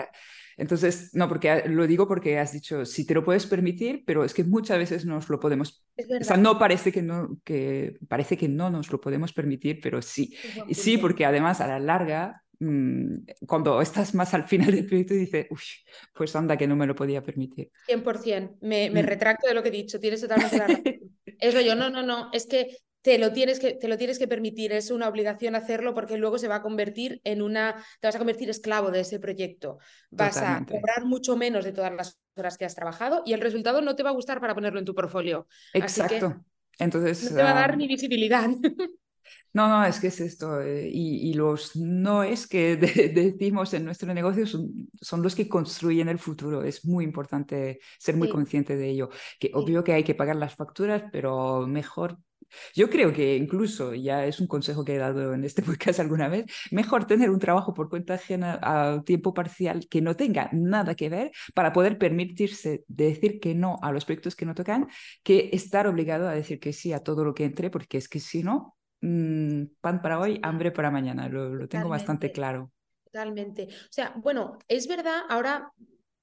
[0.57, 4.33] Entonces, no, porque lo digo porque has dicho, si te lo puedes permitir, pero es
[4.33, 5.85] que muchas veces nos lo podemos.
[5.97, 10.01] O sea, no parece que no, que parece que no nos lo podemos permitir, pero
[10.01, 10.35] sí.
[10.67, 12.43] Y sí, porque además a la larga
[13.45, 15.61] cuando estás más al final del proyecto dices, uy,
[16.13, 17.71] pues anda que no me lo podía permitir.
[17.87, 19.05] 100%, me, me mm.
[19.05, 20.83] retracto de lo que he dicho, tienes totalmente la razón.
[21.39, 24.27] es yo no, no, no, es que te lo, tienes que te lo tienes que
[24.27, 28.15] permitir, es una obligación hacerlo porque luego se va a convertir en una, te vas
[28.15, 29.77] a convertir esclavo de ese proyecto.
[30.09, 33.81] Vas a cobrar mucho menos de todas las horas que has trabajado y el resultado
[33.81, 35.47] no te va a gustar para ponerlo en tu portfolio.
[35.73, 36.43] Exacto.
[36.79, 38.49] Entonces, no te va a dar ni visibilidad.
[39.55, 40.61] No, no, es que es esto.
[40.61, 42.75] Eh, y, los no es que
[43.15, 46.61] decimos en nuestro negocio son, los que construyen el futuro.
[46.61, 49.09] Es muy importante ser muy consciente de ello.
[49.39, 52.17] Que obvio que hay que pagar las facturas, pero mejor.
[52.75, 56.27] Yo creo que incluso, ya es un consejo que he dado en este podcast alguna
[56.27, 60.95] vez, mejor tener un trabajo por cuenta ajena a tiempo parcial que no tenga nada
[60.95, 64.89] que ver para poder permitirse decir que no a los proyectos que no tocan,
[65.23, 68.19] que estar obligado a decir que sí a todo lo que entre, porque es que
[68.19, 68.75] si no,
[69.07, 72.71] Mm, pan para hoy, hambre para mañana, lo, tengo bastante claro.
[73.03, 73.67] Totalmente.
[73.69, 75.71] O sea, bueno, es verdad, ahora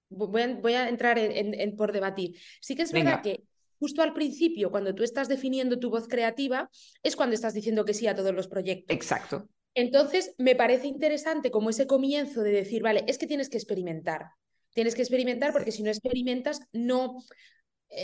[0.09, 2.37] voy a, entrar en, por debatir.
[2.61, 3.45] Sí que es verdad que
[3.79, 6.68] justo al principio, cuando tú estás definiendo tu voz creativa,
[7.05, 8.92] es cuando estás diciendo que sí a todos los proyectos.
[8.95, 9.49] Exacto.
[9.75, 14.33] Entonces, me parece interesante como ese comienzo de decir, vale, es que tienes que experimentar.
[14.75, 17.18] Tienes que experimentar porque si no experimentas, no,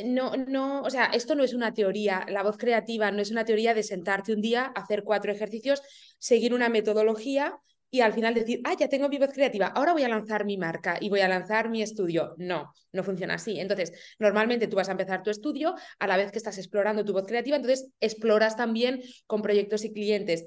[0.05, 3.45] no, no, o sea, esto no es una teoría, la voz creativa no es una
[3.45, 5.83] teoría de sentarte un día, hacer cuatro ejercicios,
[6.19, 7.59] seguir una metodología
[7.91, 10.59] y al final decir, ah, ya tengo mi voz creativa, ahora voy a lanzar mi
[10.59, 12.35] marca y voy a lanzar mi estudio.
[12.37, 13.59] No, no funciona así.
[13.59, 17.15] Entonces, normalmente tú vas a empezar tu estudio a la vez que estás explorando tu
[17.15, 20.47] voz creativa, entonces exploras también con proyectos y clientes.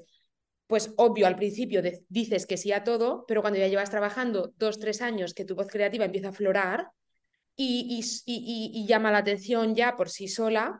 [0.68, 4.78] Pues obvio, al principio dices que sí a todo, pero cuando ya llevas trabajando dos,
[4.78, 6.92] tres años que tu voz creativa empieza a aflorar,
[7.56, 10.78] y, llama la atención ya por sí sola,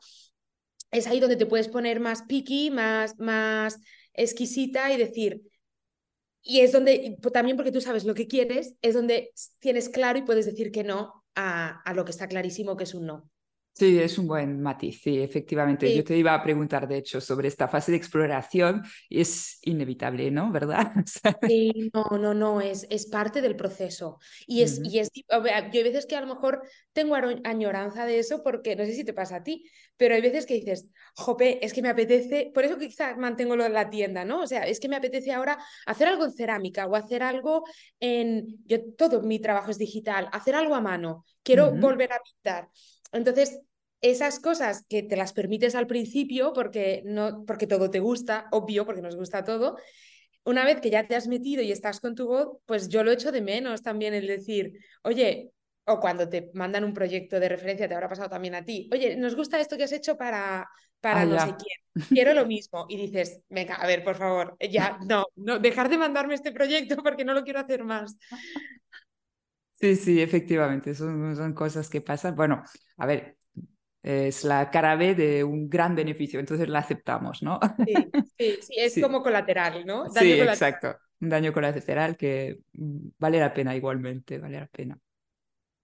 [0.91, 3.79] es ahí donde te puedes poner más picky, más, más
[4.13, 5.43] exquisita y decir,
[6.43, 10.23] y es donde, también porque tú sabes lo que quieres, es donde tienes claro y
[10.23, 13.32] puedes decir que no a, a lo que está clarísimo que es un no.
[13.75, 15.93] Sí, es un buen matiz, sí, efectivamente.
[15.93, 18.83] Yo te iba a preguntar, de hecho, sobre esta fase de exploración.
[19.09, 20.53] Es inevitable, ¿no?
[20.53, 20.93] ¿Verdad?
[21.45, 24.21] Sí, no, no, no, es, es parte del proceso.
[24.47, 28.45] Y es, y es, yo hay veces que a lo mejor tengo añoranza de eso
[28.45, 31.73] porque, no sé si te pasa a ti, pero hay veces que dices, jope, es
[31.75, 34.43] que me apetece, por eso quizás mantengo lo de la tienda, ¿no?
[34.43, 37.65] O sea, es que me apetece ahora hacer algo en cerámica o hacer algo
[37.99, 42.69] en, yo todo mi trabajo es digital, hacer algo a mano, quiero volver a pintar.
[43.13, 43.61] Entonces,
[44.01, 48.85] esas cosas que te las permites al principio porque, no, porque todo te gusta, obvio,
[48.85, 49.77] porque nos gusta todo,
[50.45, 53.13] una vez que ya te has metido y estás con tu voz, pues yo lo
[53.13, 54.73] echo de menos también el decir,
[55.03, 55.53] oye,
[55.85, 59.17] o cuando te mandan un proyecto de referencia, te habrá pasado también a ti, oye,
[59.17, 60.69] nos gusta esto que has hecho para,
[61.01, 62.87] para no sé quién, quiero lo mismo.
[62.89, 66.97] Y dices, venga, a ver, por favor, ya, no, no, dejar de mandarme este proyecto
[67.03, 68.17] porque no lo quiero hacer más.
[69.83, 72.37] Sí, sí, efectivamente, son, son cosas que pasan.
[72.37, 72.63] Bueno,
[72.99, 73.37] a ver,
[74.01, 77.59] es la cara B de un gran beneficio, entonces la aceptamos, ¿no?
[77.85, 80.09] Sí, sí, es como colateral, ¿no?
[80.09, 82.61] sí, exacto, un daño colateral que
[83.19, 84.99] vale la pena igualmente, vale la pena.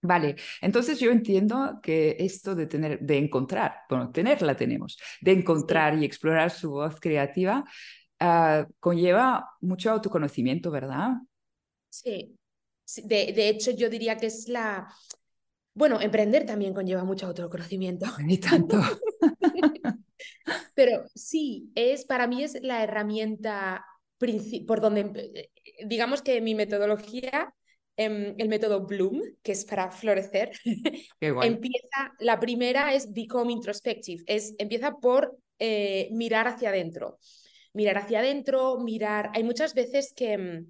[0.01, 5.99] Vale, entonces yo entiendo que esto de tener, de encontrar, bueno, tenerla tenemos, de encontrar
[5.99, 7.65] y explorar su voz creativa
[8.21, 11.15] ah, conlleva mucho autoconocimiento, ¿verdad?
[11.91, 12.38] Sí,
[13.05, 14.93] de, hecho, yo diría que es la...
[15.75, 18.07] Bueno, emprender también conlleva mucho autoconocimiento.
[18.25, 18.81] Ni tanto.
[20.75, 23.85] Pero sí, es, para mí es la herramienta
[24.67, 25.51] por donde,
[25.87, 27.55] digamos que mi metodología,
[27.97, 30.51] em, el método Bloom, que es para florecer,
[31.21, 37.19] empieza, la primera es Become Introspective, es, empieza por eh, mirar hacia adentro.
[37.73, 40.65] Mirar hacia adentro, mirar, hay muchas veces que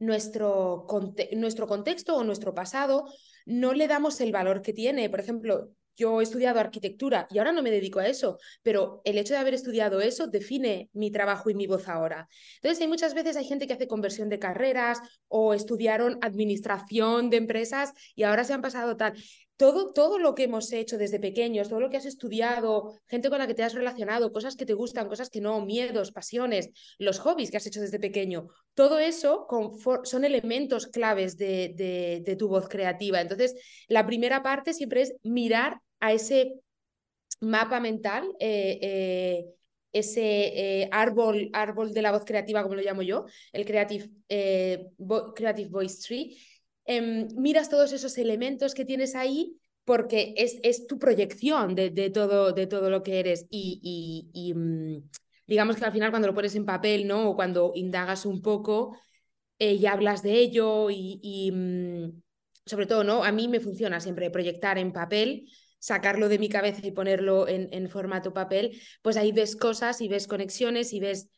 [0.00, 0.86] nuestro,
[1.32, 3.04] nuestro contexto o nuestro pasado
[3.46, 5.08] no le damos el valor que tiene.
[5.08, 9.18] Por ejemplo, yo he estudiado arquitectura y ahora no me dedico a eso, pero el
[9.18, 12.28] hecho de haber estudiado eso define mi trabajo y mi voz ahora.
[12.56, 17.36] Entonces, hay muchas veces hay gente que hace conversión de carreras o estudiaron administración de
[17.36, 19.14] empresas y ahora se han pasado tal
[19.60, 23.40] todo, todo lo que hemos hecho desde pequeños, todo lo que has estudiado, gente con
[23.40, 27.18] la que te has relacionado, cosas que te gustan, cosas que no, miedos, pasiones, los
[27.18, 29.46] hobbies que has hecho desde pequeño, todo eso
[30.04, 33.20] son elementos claves de, tu voz creativa.
[33.20, 33.54] Entonces,
[33.86, 36.54] la primera parte siempre es mirar a ese
[37.40, 38.34] mapa mental.
[38.40, 39.44] Eh, eh,
[39.92, 44.08] ese árbol, árbol de la voz creativa, como lo llamo yo, el Creative,
[45.34, 46.38] creative Voice Tree,
[46.90, 52.10] em, miras todos esos elementos que tienes ahí porque es, es tu proyección de, de,
[52.10, 55.08] todo, de todo lo que eres y, y, mm,
[55.46, 57.30] digamos que al final cuando lo pones en papel, ¿no?
[57.30, 58.96] O cuando indagas un poco
[59.58, 62.22] eh, y hablas de ello y, mm,
[62.66, 63.24] sobre todo, ¿no?
[63.24, 65.48] A mí me funciona siempre proyectar en papel,
[65.78, 70.08] sacarlo de mi cabeza y ponerlo en, en formato papel, pues ahí ves cosas y
[70.08, 71.28] ves conexiones y ves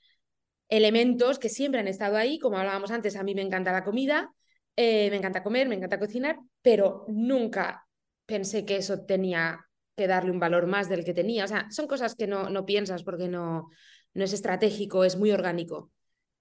[0.69, 4.35] elementos que siempre han estado ahí, como hablábamos antes, a mí me encanta la comida,
[4.76, 7.87] eh, me encanta comer, me encanta cocinar, pero nunca
[8.26, 11.44] pensé que eso tenía que darle un valor más del que tenía.
[11.44, 13.68] O sea, son cosas que no, no piensas porque no,
[14.14, 15.90] no es estratégico, es muy orgánico.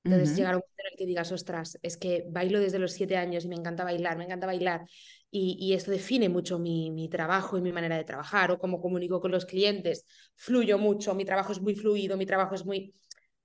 [0.04, 2.92] Entonces llegar a un momento en el que digas, ostras, es que bailo desde los
[2.92, 4.82] siete años y me encanta bailar, me encanta bailar.
[5.30, 8.82] Y, y esto define mucho mi, mi, trabajo y mi manera de trabajar o cómo
[8.82, 10.06] comunico con los clientes.
[10.36, 12.96] Fluyo mucho, mi trabajo es muy fluido, mi trabajo es muy...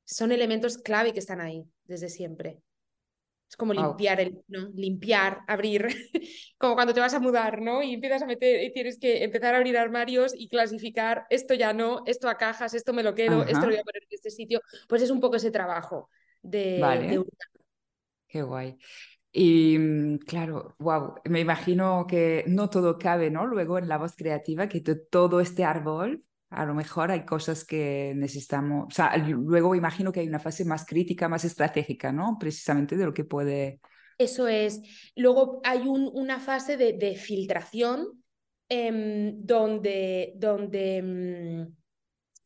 [0.05, 2.62] Son elementos clave que están ahí desde siempre.
[3.49, 4.69] Es como limpiar, el, ¿no?
[4.75, 5.87] limpiar, abrir,
[6.59, 7.83] como cuando te vas a mudar, ¿no?
[7.83, 11.73] Y empiezas a meter, y tienes que empezar a abrir armarios y clasificar, esto ya
[11.73, 14.31] no, esto a cajas, esto me lo quedo, esto lo voy a poner en este
[14.31, 14.61] sitio.
[14.89, 16.11] Pues es un poco ese trabajo
[16.43, 16.79] de...
[16.81, 17.25] Vale.
[18.27, 18.77] Qué guay.
[19.31, 23.47] Y mm, claro, wow, me imagino que no todo cabe, ¿no?
[23.47, 28.13] Luego en la voz creativa, que todo este árbol a lo mejor hay cosas que
[28.17, 32.37] necesitamos, o sea, luego imagino que hay una fase más crítica, más estratégica, ¿no?
[32.39, 33.81] Precisamente de lo que puede...
[34.19, 34.81] Eso es.
[35.15, 38.23] Luego hay un, una fase de, de filtración
[38.69, 41.77] eh, donde, donde mm,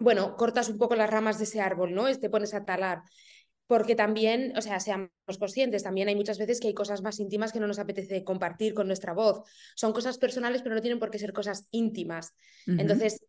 [0.01, 2.13] bueno, cortas un poco las ramas de ese árbol, ¿no?
[2.19, 3.03] Te pones a talar.
[3.67, 7.53] Porque también, o sea, seamos conscientes, también hay muchas veces que hay cosas más íntimas
[7.53, 9.43] que no nos apetece compartir con nuestra voz.
[9.77, 12.35] Son cosas personales, pero no tienen por qué ser cosas íntimas.
[12.67, 13.25] Entonces,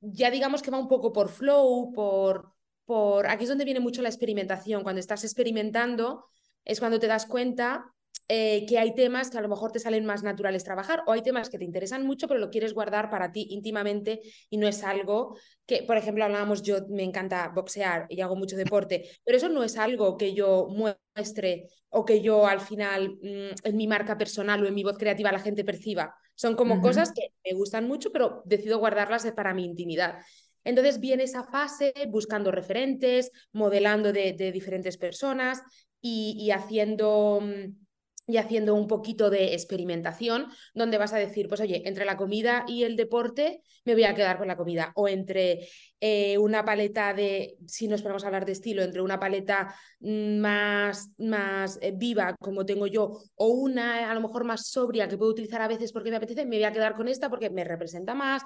[0.00, 2.52] ya digamos que va un poco por flow, por,
[2.84, 3.26] por...
[3.26, 4.82] Aquí es donde viene mucho la experimentación.
[4.82, 6.26] Cuando estás experimentando
[6.64, 7.92] es cuando te das cuenta
[8.32, 11.20] eh, que hay temas que a lo mejor te salen más naturales trabajar o hay
[11.20, 14.84] temas que te interesan mucho pero lo quieres guardar para ti íntimamente y no es
[14.84, 19.48] algo que, por ejemplo, hablábamos, yo me encanta boxear y hago mucho deporte, pero eso
[19.48, 24.16] no es algo que yo muestre o que yo al final mm, en mi marca
[24.16, 26.14] personal o en mi voz creativa la gente perciba.
[26.36, 30.20] Son como cosas que me gustan mucho, pero decido guardarlas para mi intimidad.
[30.62, 35.62] Entonces viene esa fase buscando referentes, modelando de, diferentes personas
[36.00, 37.89] y, haciendo mm,
[38.30, 42.64] y haciendo un poquito de experimentación, donde vas a decir, pues oye, entre la comida
[42.66, 45.68] y el deporte me voy a quedar con la comida, o entre
[46.00, 50.38] eh, una paleta de, si nos ponemos a hablar de estilo, entre una paleta mm,
[50.38, 55.18] más, más eh, viva como tengo yo, o una a lo mejor más sobria que
[55.18, 57.64] puedo utilizar a veces porque me apetece, me voy a quedar con esta porque me
[57.64, 58.42] representa más,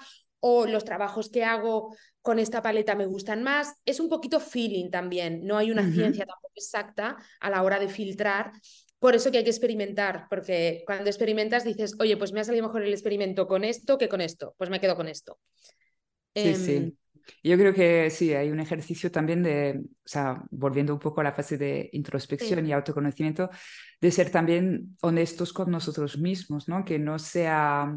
[0.46, 3.74] o los trabajos que hago con esta paleta me gustan más.
[3.86, 7.88] Es un poquito feeling también, no hay una ciencia tampoco exacta a la hora de
[7.88, 8.52] filtrar
[9.04, 12.66] por eso que hay que experimentar, porque cuando experimentas dices, oye, pues me ha salido
[12.66, 15.38] mejor el experimento con esto que con esto, pues me quedo con esto.
[16.34, 16.76] Sí, sí.
[16.76, 16.92] Em,
[17.42, 21.24] Yo creo que sí, hay un ejercicio también de, o sea, volviendo un poco a
[21.24, 23.50] la fase de introspección y autoconocimiento,
[24.00, 26.82] de ser también honestos con nosotros mismos, ¿no?
[26.82, 27.94] Que no sea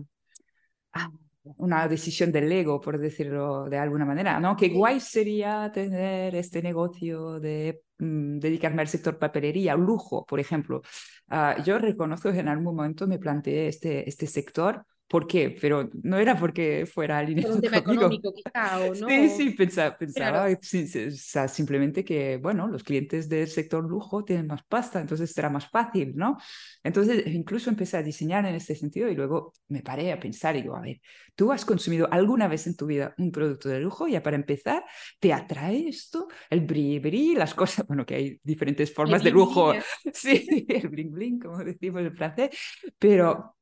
[0.91, 1.11] ah,
[1.55, 4.57] una decisión del ego, por decirlo de alguna manera, ¿no?
[4.57, 10.81] Que guay sería tener este negocio de Mm, dedicarme al sector papelería, lujo, por ejemplo.
[11.29, 14.85] Ah, yo reconozco que en algún momento me planteé este, este sector.
[15.07, 15.55] ¿Por qué?
[15.61, 19.07] Pero no era porque fuera alineado un tema económico, quizá, ¿o no?
[19.07, 24.99] Sí, sí, pensaba, pensaba simplemente que, bueno, los clientes del sector lujo tienen más pasta,
[24.99, 26.37] entonces será más fácil, ¿no?
[26.83, 30.61] Entonces, incluso empecé a diseñar en este sentido y luego me paré a pensar y
[30.61, 30.99] digo, a ver,
[31.35, 34.07] ¿tú has consumido alguna vez en tu vida un producto de lujo?
[34.07, 34.83] Ya para empezar,
[35.19, 36.27] ¿te atrae esto?
[36.49, 39.73] El brilli, brilli, las cosas, bueno, que hay diferentes formas de lujo.
[40.13, 42.49] Sí, el bling bling, como decimos en francés,
[42.97, 43.56] pero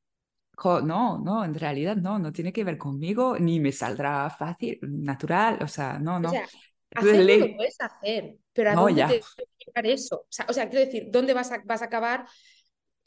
[0.83, 5.59] no, no, en realidad no, no tiene que ver conmigo, ni me saldrá fácil, natural,
[5.61, 6.29] o sea, no, no.
[6.29, 6.47] O sea,
[6.95, 9.21] hacerlo lo puedes hacer, pero ¿a dónde te
[9.65, 10.15] llegar eso?
[10.17, 12.25] O sea, o sea, quiero decir, ¿dónde vas a, vas a acabar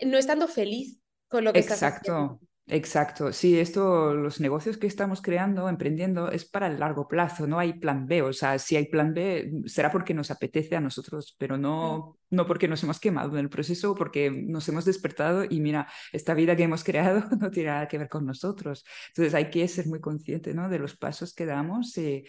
[0.01, 2.13] no estando feliz con lo que Exacto.
[2.13, 2.41] estás haciendo?
[2.71, 7.59] Exacto, sí, esto, los negocios que estamos creando, emprendiendo, es para el largo plazo, no
[7.59, 11.35] hay plan B, o sea, si hay plan B será porque nos apetece a nosotros,
[11.39, 15.61] pero no, no porque nos hemos quemado en el proceso, porque nos hemos despertado y
[15.61, 18.85] mira, esta vida que hemos creado no tiene nada que ver con nosotros.
[19.09, 20.69] Entonces hay que ser muy consciente ¿no?
[20.69, 22.25] de los pasos que damos y,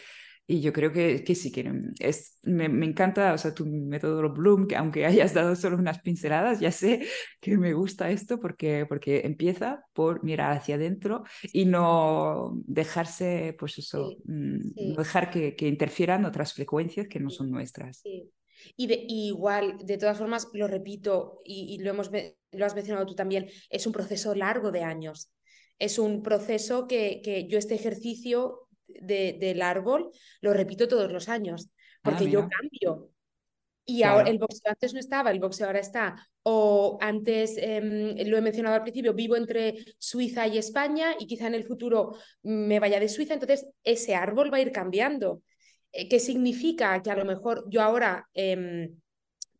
[0.52, 4.34] Y yo creo que, que sí, que es, me, me, encanta, o sea, tu método
[4.34, 7.06] Bloom, que aunque hayas dado solo unas pinceladas, ya sé
[7.40, 13.78] que me gusta esto porque, porque empieza por mirar hacia adentro y no dejarse, pues
[13.78, 18.02] eso, mm, no dejar que, que, interfieran otras frecuencias que no son nuestras.
[18.04, 22.10] Y, de, igual, de todas formas, lo repito y, y, lo, hemos,
[22.54, 25.32] lo has mencionado tú también, es un proceso largo de años.
[25.78, 28.66] Es un proceso que, que yo este ejercicio
[29.02, 33.12] del árbol lo repito todos los años, ah, porque yo cambio.
[33.86, 36.15] Y ahora el boxeo antes no estaba, el boxeo ahora está.
[36.43, 41.47] O antes, em, lo he mencionado al principio, vivo entre Suiza y España y quizá
[41.47, 45.41] en el futuro me vaya de Suiza, entonces ese árbol va a ir cambiando.
[45.91, 47.02] Eh, ¿Qué significa?
[47.02, 48.95] Que a lo mejor yo ahora em,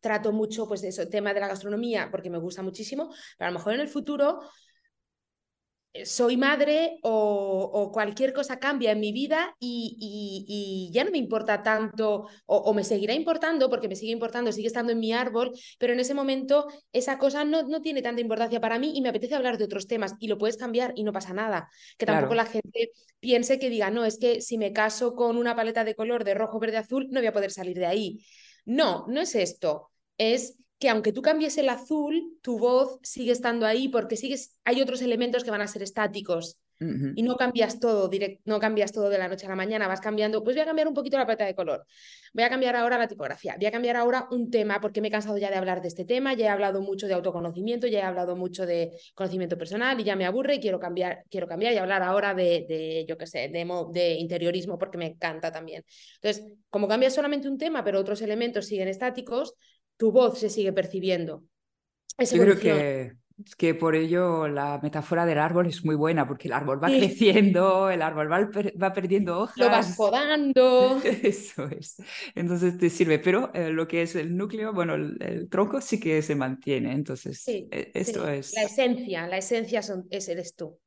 [0.00, 3.50] trato mucho pues de eso, tema de la gastronomía porque me gusta muchísimo, pero a
[3.50, 4.46] lo mejor en el futuro eh,
[6.04, 12.28] soy madre o, cualquier cosa cambia en mi vida y, ya no me importa tanto
[12.46, 16.00] o, me seguirá importando porque me sigue importando, sigue estando en mi árbol, pero en
[16.00, 19.58] ese momento esa cosa no, no tiene tanta importancia para mí y me apetece hablar
[19.58, 21.68] de otros temas y lo puedes cambiar y no pasa nada.
[21.98, 25.56] Que tampoco la gente piense que diga, no, es que si me caso con una
[25.56, 28.24] paleta de color de rojo, verde, azul, no voy a poder salir de ahí.
[28.64, 29.90] No, no es esto.
[30.18, 34.80] Es que aunque tú cambies el azul, tu voz sigue estando ahí porque sigues, hay
[34.80, 36.58] otros elementos que van a ser estáticos.
[37.14, 40.00] Y no cambias todo direct, no cambias todo de la noche a la mañana, vas
[40.00, 41.84] cambiando, pues voy a cambiar un poquito la paleta de color,
[42.32, 45.10] voy a cambiar ahora la tipografía, voy a cambiar ahora un tema porque me he
[45.10, 48.02] cansado ya de hablar de este tema, ya he hablado mucho de autoconocimiento, ya he
[48.02, 51.76] hablado mucho de conocimiento personal y ya me aburre y quiero cambiar, quiero cambiar y
[51.76, 55.84] hablar ahora de, de yo qué sé, de, de interiorismo porque me encanta también.
[56.14, 59.54] Entonces, como cambias solamente un tema, pero otros elementos siguen estáticos,
[60.00, 61.44] tu voz se sigue percibiendo.
[62.18, 63.12] Yo creo que,
[63.58, 67.90] que por ello la metáfora del árbol es muy buena, porque el árbol va creciendo,
[67.90, 68.48] el árbol va,
[68.82, 69.58] va, perdiendo hojas.
[69.58, 70.98] Lo vas podando.
[71.22, 71.96] Eso es.
[72.34, 76.22] Entonces te sirve, pero eh, lo que es el núcleo, bueno, el, tronco sí que
[76.22, 76.92] se mantiene.
[76.92, 78.54] Entonces, sí, eh, esto es...
[78.54, 80.78] La esencia, la esencia son, es, eres tú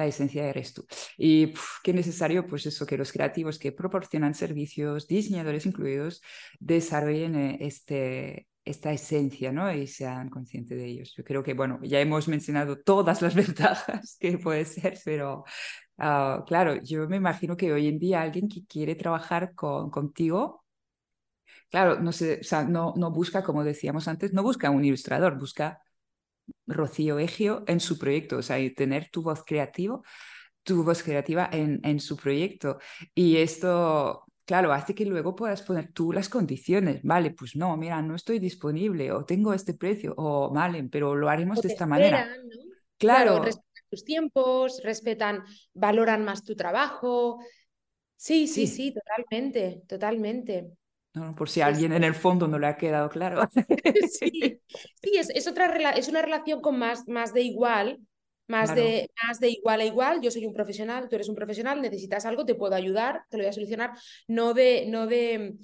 [0.00, 0.86] la esencia eres tú.
[1.18, 1.52] Y
[1.82, 6.22] qué necesario, pues eso, que los creativos que proporcionan servicios, diseñadores incluidos,
[6.58, 9.72] desarrollen eh, este, esta esencia, ¿no?
[9.72, 11.14] Y sean conscientes de ellos.
[11.16, 15.44] Yo creo que, bueno, ya hemos mencionado todas las ventajas que puede ser, pero
[15.98, 20.64] ah, claro, yo me imagino que hoy en día alguien que quiere trabajar con, contigo,
[21.70, 25.38] claro, no, sé, o sea, no, no busca, como decíamos antes, no busca un ilustrador,
[25.38, 25.80] busca
[26.66, 30.00] Rocío Egio en su proyecto, o sea, tener tu voz creativa
[30.62, 32.78] tu voz creativa en, en su proyecto.
[33.14, 37.04] Y esto claro, hace que luego puedas poner tú las condiciones.
[37.04, 41.28] Vale, pues no, mira, no estoy disponible o tengo este precio o vale, pero lo
[41.28, 42.28] haremos de esta manera.
[42.98, 43.44] Claro.
[43.44, 47.38] respetan tus tiempos, respetan, valoran más tu trabajo.
[48.16, 50.72] Sí, sí, sí, totalmente, totalmente.
[51.14, 53.48] No, por si a alguien en el fondo no le ha quedado claro.
[54.18, 54.60] sí,
[55.00, 58.00] sí es, otra, es una relación con más, más de igual,
[58.50, 61.80] más, de, más de igual a igual, yo soy un profesional, tú eres un profesional,
[61.80, 63.92] necesitas algo, te puedo ayudar, te lo voy a solucionar,
[64.28, 65.54] no de, no de,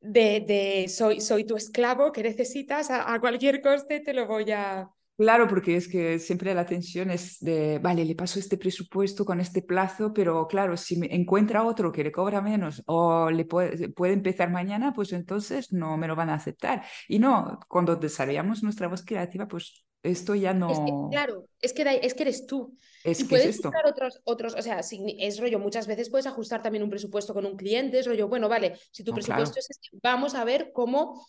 [0.00, 4.88] de, de soy, soy tu esclavo que necesitas, a, cualquier coste te lo voy a,
[5.18, 9.40] Claro, porque es que siempre la tensión es de, vale, le paso este presupuesto con
[9.40, 13.88] este plazo, pero claro, si me encuentra otro que le cobra menos o le puede,
[13.88, 16.84] puede empezar mañana, pues entonces no me lo van a aceptar.
[17.08, 21.08] Y no, cuando desarrollamos nuestra voz creativa, pues esto ya no.
[21.10, 22.76] claro, es que, es que eres tú.
[23.04, 26.62] Es y que puedes buscar otros, otros, o sea, es rollo, muchas veces puedes ajustar
[26.62, 29.88] también un presupuesto con un cliente, es rollo, bueno, vale, si tu presupuesto es este,
[30.02, 31.24] vamos a ver cómo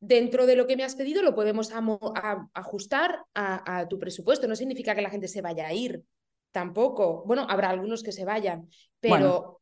[0.00, 1.70] dentro de lo que me has pedido lo podemos
[2.52, 4.46] ajustar a, tu presupuesto.
[4.46, 6.02] No significa que la gente se vaya a ir,
[6.52, 7.24] tampoco.
[7.26, 8.68] Bueno, habrá algunos que se vayan,
[9.00, 9.60] pero,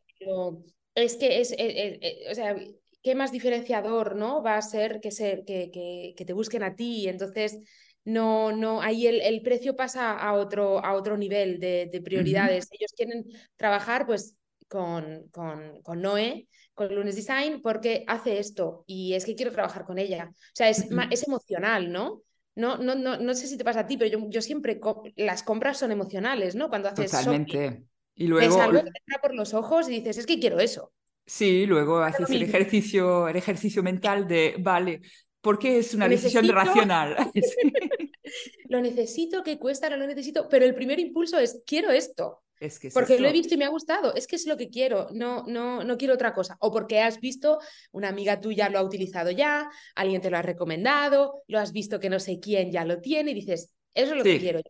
[0.94, 2.56] es que es, eh, eh, eh, o sea,
[3.02, 4.42] qué más diferenciador, ¿no?
[4.42, 7.08] Va a ser que, ser, que, que, que te busquen a ti.
[7.08, 7.58] Entonces,
[8.04, 12.68] no, no, ahí el, precio pasa a otro, a otro nivel de, prioridades.
[12.72, 13.24] Ellos quieren
[13.56, 14.36] trabajar pues
[14.68, 19.84] con, con, con, Noé, con Lunes Design, porque hace esto y es que quiero trabajar
[19.84, 20.30] con ella.
[20.30, 22.22] O sea, es, es emocional, ¿no?
[22.54, 24.78] No, no, no, no sé si te pasa a ti, pero yo, yo siempre,
[25.16, 26.68] las compras son emocionales, ¿no?
[26.68, 27.84] Cuando haces Totalmente.
[28.14, 28.60] y luego...
[28.60, 30.92] algo que te entra por los ojos y dices, es que quiero eso.
[31.24, 35.00] Sí, luego haces el ejercicio, el ejercicio mental de, vale,
[35.42, 37.16] porque es una decisión racional.
[38.68, 42.42] lo necesito, que cuesta, no lo necesito, pero el primer impulso es, quiero esto.
[42.58, 44.70] Es que porque lo he visto y me ha gustado, es que es lo que
[44.70, 46.56] quiero, no, no, no quiero otra cosa.
[46.60, 47.58] O porque has visto,
[47.90, 51.98] una amiga tuya lo ha utilizado ya, alguien te lo ha recomendado, lo has visto
[51.98, 54.60] que no sé quién ya lo tiene y dices, eso es lo que quiero.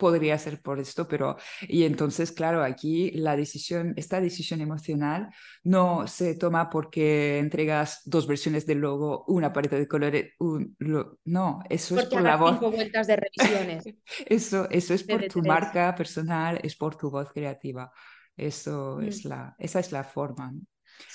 [0.00, 5.28] Podría ser por esto, pero y entonces, claro, aquí la decisión, esta decisión emocional
[5.62, 10.76] no se toma porque entregas dos versiones del logo, una paleta de colores, un,
[11.24, 12.52] no, eso es por la voz.
[12.52, 13.84] cinco vueltas de revisiones.
[14.26, 17.92] eso, eso es por tu marca personal, es por tu voz creativa.
[18.36, 19.04] Eso mm.
[19.04, 20.52] es la, esa es la forma.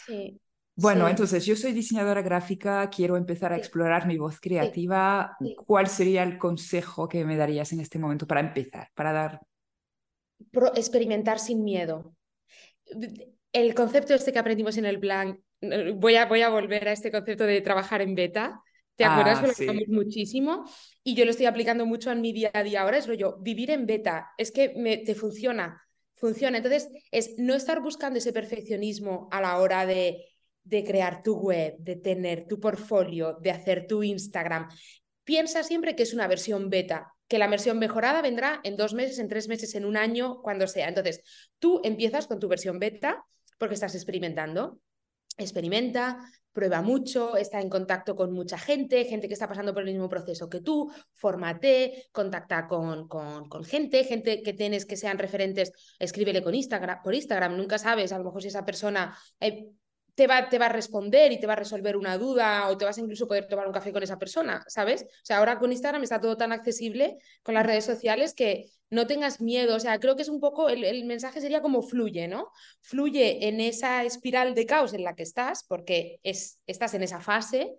[0.05, 0.39] Sí.
[0.78, 5.38] Bueno, entonces yo soy diseñadora gráfica, quiero empezar a explorar mi voz creativa.
[5.65, 9.41] ¿Cuál sería el consejo que me darías en este momento para empezar, para dar?
[10.76, 12.15] experimentar sin miedo.
[13.51, 15.41] El concepto este que aprendimos en el plan,
[15.95, 18.61] voy a, voy a volver a este concepto de trabajar en beta.
[18.95, 19.39] ¿Te acuerdas?
[19.43, 20.63] Ah, lo muchísimo
[21.03, 22.82] y yo lo estoy aplicando mucho en mi día a día.
[22.82, 25.82] Ahora es rollo, vivir en beta, es que me, te funciona,
[26.15, 26.57] funciona.
[26.57, 30.23] Entonces, es no estar buscando ese perfeccionismo a la hora de
[30.66, 34.68] de crear tu web, de tener tu portfolio, de hacer tu Instagram.
[35.24, 39.20] Piensa siempre que es una versión beta, que la versión mejorada vendrá en dos meses,
[39.20, 40.88] en tres meses, en un año, cuando sea.
[40.88, 41.22] Entonces,
[41.59, 43.26] tú empiezas con tu versión beta
[43.57, 44.80] porque estás experimentando.
[45.38, 46.20] Experimenta,
[46.55, 50.07] prueba mucho, está en contacto con mucha gente, gente que está pasando por el mismo
[50.07, 56.41] proceso que tú, fórmate, contacta con, con, gente, gente que tienes que sean referentes, escríbele
[56.41, 59.68] con Instagram, por Instagram, nunca sabes, a lo mejor si esa persona eh,
[60.16, 62.86] te va, te va a responder y te va a resolver una duda o te
[62.86, 65.03] vas a incluso poder tomar un café con esa persona, ¿sabes?
[65.03, 69.07] O sea, ahora con Instagram está todo tan accesible con las redes sociales que no
[69.07, 72.28] tengas miedo, o sea, creo que es un poco, el, el mensaje sería como fluye,
[72.28, 72.51] ¿no?
[72.82, 77.20] Fluye en esa espiral de caos en la que estás, porque es, estás en esa
[77.20, 77.76] fase,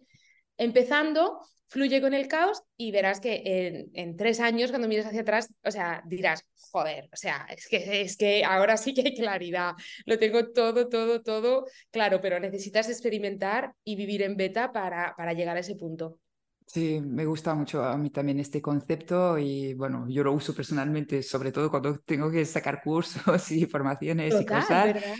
[0.59, 5.53] empezando fluye con el caos y verás que en, tres años, cuando mires hacia atrás,
[5.65, 9.75] o sea, dirás, joder, o sea, es que, es que ahora sí que hay claridad,
[10.05, 15.33] lo tengo todo, todo, todo claro, pero necesitas experimentar y vivir en beta para, para
[15.33, 16.19] llegar a ese punto.
[16.67, 21.23] Sí, me gusta mucho a mí también este concepto y bueno, yo lo uso personalmente,
[21.23, 24.87] sobre todo cuando tengo que sacar cursos y formaciones y cosas.
[24.87, 25.15] ¿verdad?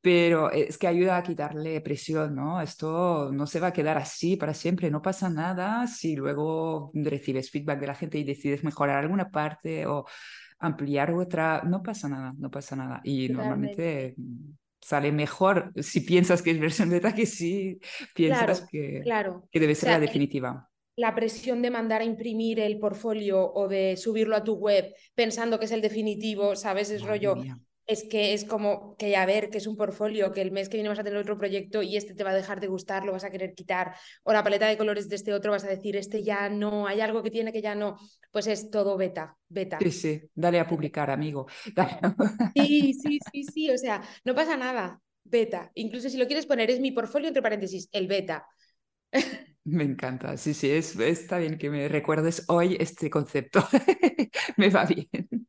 [0.00, 2.60] Pero es que ayuda a quitarle presión, ¿no?
[2.60, 7.50] Esto no se va a quedar así para siempre, no pasa nada si luego recibes
[7.50, 10.04] feedback de la gente y decides mejorar alguna parte o
[10.58, 13.00] ampliar otra, no pasa nada, no pasa nada.
[13.04, 14.14] Y normalmente
[14.80, 17.80] sale mejor si piensas que es versión beta que si
[18.14, 19.02] piensas que,
[19.50, 23.96] que debe ser la definitiva la presión de mandar a imprimir el portfolio o de
[23.96, 26.90] subirlo a tu web pensando que es el definitivo, ¿sabes?
[26.90, 27.36] Es rollo,
[27.86, 30.76] es que es como que a ver, que es un portfolio, que el mes que
[30.76, 33.12] viene vas a tener otro proyecto y este te va a dejar de gustar, lo
[33.12, 35.96] vas a querer quitar, o la paleta de colores de este otro vas a decir,
[35.96, 37.96] este ya no, hay algo que tiene que ya no,
[38.32, 39.78] pues es todo beta, beta.
[39.78, 41.46] Sí, sí, dale a publicar, amigo.
[42.54, 45.70] Sí, sí, sí, sí, o sea, no pasa nada, beta.
[45.74, 48.46] Incluso si lo quieres poner, es mi portfolio entre paréntesis, el beta.
[49.64, 53.66] Me encanta, sí, sí, es, está bien que me recuerdes hoy este concepto,
[54.56, 55.48] me va bien.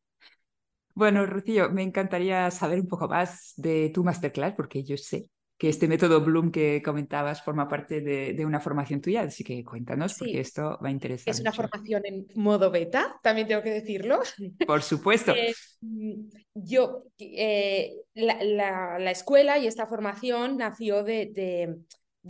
[0.97, 5.69] Bueno, Rocío, me encantaría saber un poco más de tu masterclass, porque yo sé que
[5.69, 10.39] este método Bloom que comentabas forma parte de, una formación tuya, así que cuéntanos, porque
[10.39, 11.31] esto va a interesar.
[11.31, 14.21] Es una formación en modo beta, también tengo que decirlo.
[14.65, 15.33] Por supuesto.
[15.79, 16.15] Eh,
[16.55, 21.77] yo, eh, la, escuela y esta formación nació de de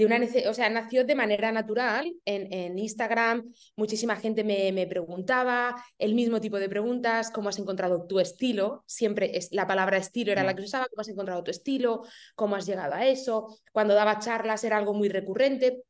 [0.05, 3.51] una o sea, nació de manera natural en, Instagram.
[3.75, 8.83] Muchísima gente me, preguntaba el mismo tipo de preguntas, cómo has encontrado tu estilo.
[8.85, 12.03] Siempre es, la palabra estilo era la que usaba, cómo has encontrado tu estilo,
[12.35, 13.57] cómo has llegado a eso.
[13.71, 15.83] Cuando daba charlas era algo muy recurrente.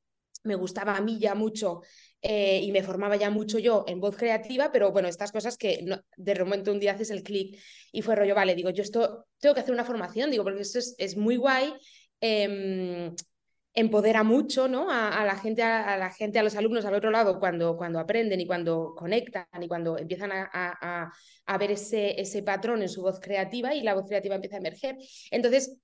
[0.43, 1.81] Me gustaba a mí ya mucho
[2.21, 5.85] eh, y me formaba ya mucho yo en voz creativa, pero bueno, estas cosas que
[6.15, 7.59] de momento un día haces el clic
[7.91, 10.79] y fue rollo, vale, digo, yo esto tengo que hacer una formación, digo, porque esto
[10.79, 11.73] es, es muy guay.
[12.19, 13.15] Em,
[13.77, 14.89] empodera mucho ¿no?
[14.89, 18.41] a, la gente, a, la gente, a los alumnos al otro lado cuando, cuando aprenden
[18.41, 21.11] y cuando conectan y cuando empiezan a,
[21.59, 24.97] ver ese, ese patrón en su voz creativa y la voz creativa empieza a emerger.
[25.29, 25.77] Entonces,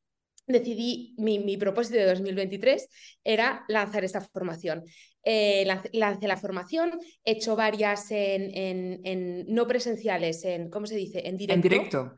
[0.47, 2.87] decidí, mi, mi, propósito de 2023
[3.23, 4.83] era lanzar esta formación.
[5.25, 11.25] Eh, lancé la formación, he hecho varias en, en, no presenciales, en, ¿cómo se dice?
[11.25, 11.55] En directo.
[11.55, 12.15] En directo.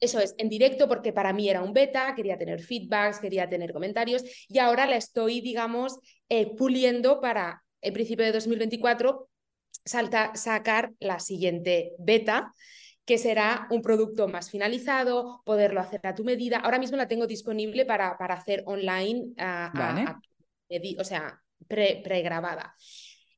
[0.00, 3.72] Eso es, en directo porque para mí era un beta, quería tener feedbacks, quería tener
[3.72, 5.98] comentarios y ahora la estoy, digamos,
[6.30, 9.28] eh, puliendo para el principio de 2024
[9.84, 12.54] salta, sacar la siguiente beta
[13.08, 16.58] que será un producto más finalizado, poderlo hacer a tu medida.
[16.58, 19.32] Ahora mismo la tengo disponible para, para hacer online,
[20.98, 22.74] o sea, pregrabada.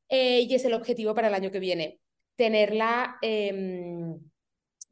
[0.09, 2.01] Eh, y es el objetivo para el año que viene,
[2.35, 4.19] tenerla, em,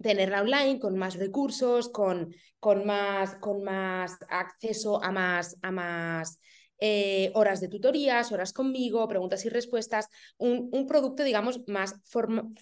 [0.00, 6.38] tenerla online con más recursos, con, con, más, con más acceso a más, a más
[6.78, 11.96] eh, horas de tutorías, horas conmigo, preguntas y respuestas, un, un producto, digamos, más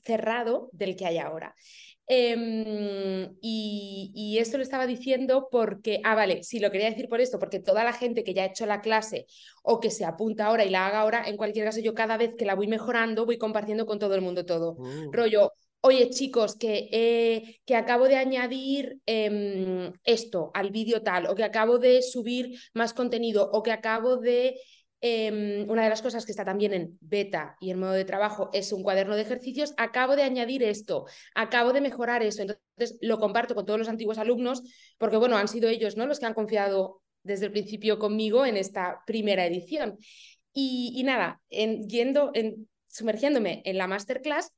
[0.03, 1.55] cerrado del que hay ahora.
[2.09, 7.39] Em, y, esto lo estaba diciendo porque, ah, vale, sí, lo quería decir por esto,
[7.39, 9.27] porque toda la gente que ya ha hecho la clase
[9.63, 12.35] o que se apunta ahora y la haga ahora, en cualquier caso, yo cada vez
[12.37, 14.77] que la voy mejorando, voy compartiendo con todo el mundo todo.
[14.79, 15.11] Oh.
[15.11, 21.45] Rollo, oye chicos, que, que acabo de añadir em, esto al vídeo tal, o que
[21.45, 24.61] acabo de subir más contenido, o que acabo de
[25.09, 28.51] Em, una de las cosas que está también en beta y en modo de trabajo
[28.53, 29.73] es un cuaderno de ejercicios.
[29.77, 32.43] Acabo de añadir esto, acabo de mejorar eso.
[32.43, 34.65] Entonces lo comparto con todos los antiguos alumnos
[34.99, 36.07] porque, bueno, han sido ellos ¿no?
[36.07, 39.97] los que han confiado desde el principio conmigo en esta primera edición.
[40.53, 44.51] Y, nada, en, yendo, en, sumergiéndome en la masterclass,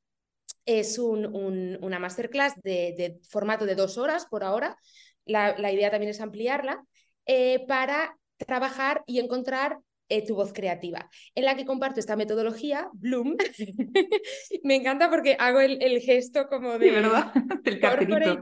[0.65, 4.77] es una masterclass de, formato de dos horas por ahora.
[5.25, 6.83] La, idea también es ampliarla
[7.27, 9.79] eh, para trabajar y encontrar
[10.09, 13.37] eh, tu voz creativa, en la que comparto esta metodología, Bloom.
[14.63, 16.91] Me encanta porque hago el, gesto como de...
[16.91, 17.31] ¿verdad?
[17.65, 17.79] El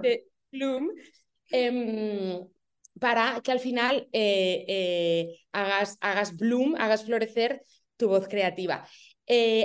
[0.01, 0.89] de Bloom.
[1.51, 2.47] Em,
[2.99, 7.63] para que al final eh, eh, hagas, hagas bloom, hagas florecer
[7.95, 8.87] tu voz creativa.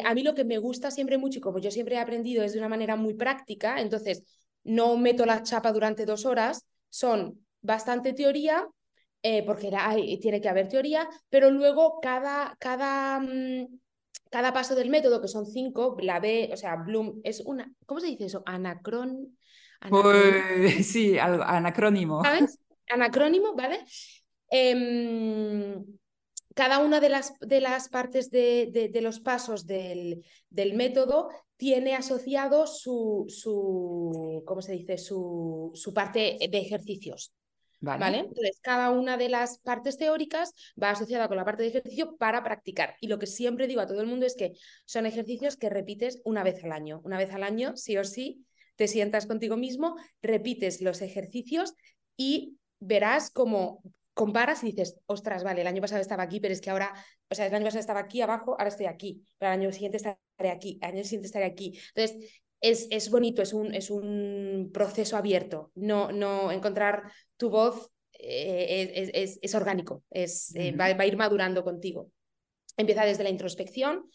[0.05, 2.53] a mí lo que me gusta siempre mucho y como yo siempre he aprendido es
[2.53, 4.25] de una manera muy práctica, entonces
[4.65, 8.67] no meto la chapa durante dos horas, son bastante teoría,
[9.23, 9.71] eh, porque
[10.21, 13.69] tiene que haber teoría, pero luego cada, cada, mm,
[14.31, 18.01] cada paso del método, que son cinco, la B, o sea, Bloom es una, ¿cómo
[18.01, 18.43] se dice eso?
[18.47, 19.39] Anacrón.
[19.89, 22.23] Pues, sí, anacrónimo.
[22.25, 22.59] ¿Sabes?
[22.89, 23.85] Anacrónimo, ¿vale?
[24.51, 25.85] Em,
[26.55, 31.95] cada una de las, de las partes de, de, los pasos del, del, método tiene
[31.95, 34.99] asociado su, su ¿cómo se dice?
[34.99, 37.33] Su, su parte de ejercicios.
[37.83, 38.21] Vale.
[38.21, 42.45] Entonces, cada una de las partes teóricas va asociada con la parte de ejercicio para
[42.45, 42.95] practicar.
[43.01, 44.53] Y lo que siempre digo a todo el mundo es que
[44.87, 47.01] son ejercicios que repites una vez al año.
[47.05, 51.75] Una vez al año, sí o sí, te sientas contigo mismo, repites los ejercicios
[52.17, 53.83] y verás cómo
[54.15, 56.93] comparas y dices, ostras, vale, el año pasado estaba aquí, pero es que ahora,
[57.31, 59.97] o sea, el año pasado estaba aquí abajo, ahora estoy aquí, pero el año siguiente
[59.97, 61.81] estaré aquí, el año siguiente estaré aquí.
[61.95, 65.71] Entonces, es, es, bonito, es un, es un proceso abierto.
[65.75, 71.65] No, no encontrar tu voz eh, es, es, orgánico, es, eh, va, a ir madurando
[71.65, 72.11] contigo.
[72.77, 74.09] Empieza desde la introspección,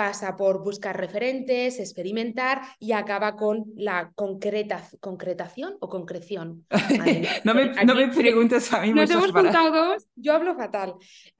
[0.00, 6.64] pasa por buscar referentes, experimentar y acaba con la concreta, concretación o concreción.
[7.44, 8.94] no, me, no, me, preguntes a mí.
[8.94, 10.94] Nos hemos juntado dos, yo hablo fatal.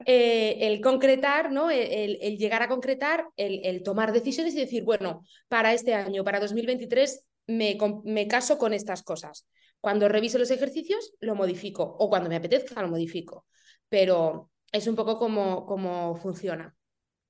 [0.05, 1.71] Eh, el concretar, ¿no?
[1.71, 6.23] El, el, llegar a concretar, el, el, tomar decisiones y decir, bueno, para este año,
[6.23, 9.47] para 2023, me, me caso con estas cosas.
[9.79, 13.47] Cuando reviso los ejercicios, lo modifico o cuando me apetezca, lo modifico.
[13.89, 16.75] Pero es un poco como, como funciona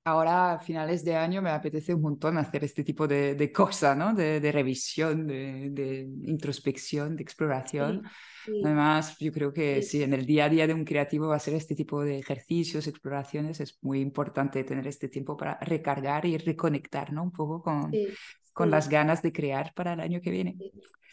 [0.03, 3.95] ahora a finales de año me apetece un montón hacer este tipo de, de cosa,
[3.95, 4.13] ¿no?
[4.13, 8.03] De, revisión, de, introspección, de exploración.
[8.63, 10.01] Además, yo creo que sí.
[10.01, 12.87] en el día a día de un creativo va a ser este tipo de ejercicios,
[12.87, 13.59] exploraciones.
[13.59, 17.23] Es muy importante tener este tiempo para recargar y reconectar, ¿no?
[17.23, 17.91] Un poco con,
[18.53, 20.57] con las ganas de crear para el año que viene.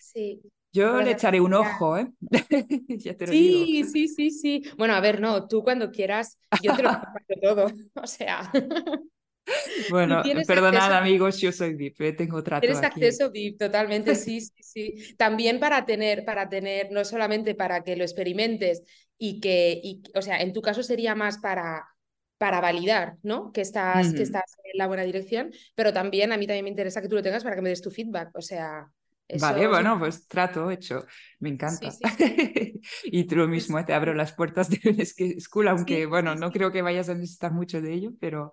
[0.01, 0.41] Sí,
[0.79, 2.11] yo le echaré un ojo, ¿eh?
[3.27, 4.63] sí, sí, sí, sí.
[4.77, 7.67] Bueno, a ver, no, tú cuando quieras, yo te lo comparto todo.
[7.95, 8.51] O sea.
[9.91, 12.13] Bueno, perdonad amigos, yo soy VIP, ¿eh?
[12.13, 15.15] tengo trato Tienes acceso VIP, totalmente, sí, sí, sí.
[15.17, 18.83] También para tener, para tener, no solamente para que lo experimentes
[19.17, 21.87] y que, y, o sea, en tu caso sería más para,
[22.37, 23.51] para validar, ¿no?
[23.53, 27.01] Que estás, que estás en la buena dirección, pero también a mí también me interesa
[27.01, 28.93] que tú lo tengas para que me des tu feedback, o sea,
[29.41, 31.05] vale, bueno, pues trato hecho,
[31.41, 31.91] me encanta.
[33.05, 36.83] y tú lo mismo, te abro las puertas de School, aunque bueno, no creo que
[36.83, 38.53] vayas a necesitar mucho de ello, pero,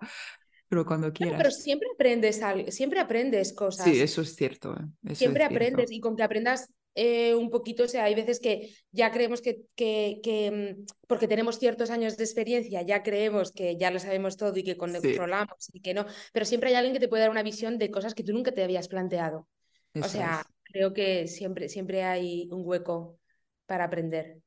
[0.68, 1.38] pero cuando quieras.
[1.38, 3.86] pero siempre aprendes, siempre aprendes cosas.
[3.86, 4.76] Sí, eso es cierto.
[4.76, 5.16] ¿eh?
[5.16, 9.12] siempre aprendes y con que aprendas eh, un poquito, o sea, hay veces que ya
[9.12, 13.92] creemos que, que, que, mm, porque tenemos ciertos años de experiencia, ya creemos que ya
[13.92, 17.10] lo sabemos todo y que controlamos y que no, pero siempre hay alguien que te
[17.10, 19.46] puede dar una visión de cosas que tú nunca te habías planteado.
[19.94, 23.20] o sea, creo que siempre, siempre hay un hueco
[23.66, 24.42] para aprender.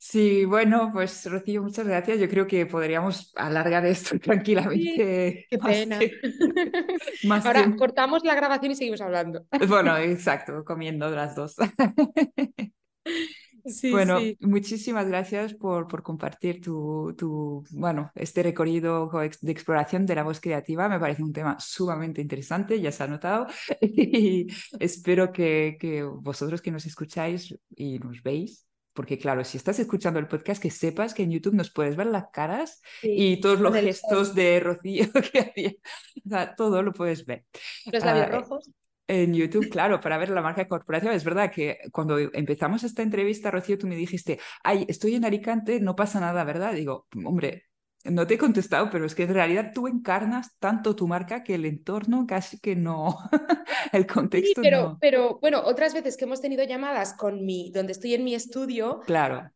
[0.00, 2.20] Sí, bueno, pues Rocío, muchas gracias.
[2.20, 5.46] Yo creo que podríamos alargar esto tranquilamente.
[5.50, 5.98] qué pena.
[7.44, 9.44] Ahora cortamos la grabación y seguimos hablando.
[9.68, 11.56] Bueno, exacto, comiendo las dos.
[13.90, 19.10] bueno, muchísimas gracias por, por compartir tu, tu, bueno, este recorrido
[19.40, 20.88] de exploración de la voz creativa.
[20.88, 23.46] Me parece un tema sumamente interesante, ya se ha notado.
[24.10, 24.46] Y
[24.78, 30.18] espero que, que vosotros que nos escucháis y nos veis, porque claro, si estás escuchando
[30.18, 33.72] el podcast, que sepas que en YouTube nos puedes ver las caras y todos los
[33.74, 35.72] gestos de Rocío que hacía.
[36.26, 37.44] O sea, todo lo puedes ver.
[37.92, 38.70] Los labios ah, rojos.
[39.08, 41.14] En YouTube, claro, para ver la marca corporativa.
[41.14, 45.80] Es verdad que cuando empezamos esta entrevista, Rocío, tú me dijiste, ay, estoy en Alicante,
[45.80, 46.74] no pasa nada, ¿verdad?
[46.74, 47.68] Digo, hombre,
[48.04, 51.54] no te he contestado, pero es que en realidad tú encarnas tanto tu marca que
[51.54, 53.18] el entorno casi que no,
[53.92, 54.98] el contexto pero, no.
[55.00, 59.00] Pero bueno, otras veces que hemos tenido llamadas con mi, donde estoy en mi estudio.
[59.06, 59.50] Claro.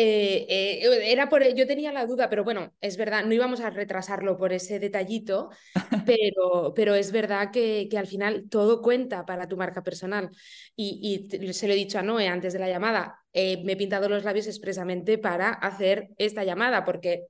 [0.00, 3.70] Eh, eh, era por, yo tenía la duda, pero bueno, es verdad, no íbamos a
[3.70, 5.50] retrasarlo por ese detallito,
[6.06, 10.30] pero, pero es verdad que, que al final todo cuenta para tu marca personal.
[10.76, 13.76] Y, y, se lo he dicho a Noé antes de la llamada, eh, me he
[13.76, 17.24] pintado los labios expresamente para hacer esta llamada, porque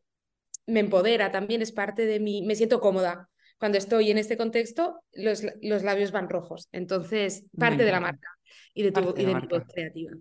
[0.66, 3.31] me empodera, también es parte de mí, me siento cómoda.
[3.59, 6.69] Cuando estoy en este contexto, los, los labios van rojos.
[6.73, 8.29] Entonces, parte de la marca
[8.75, 10.12] y de tu, y de voz creativa.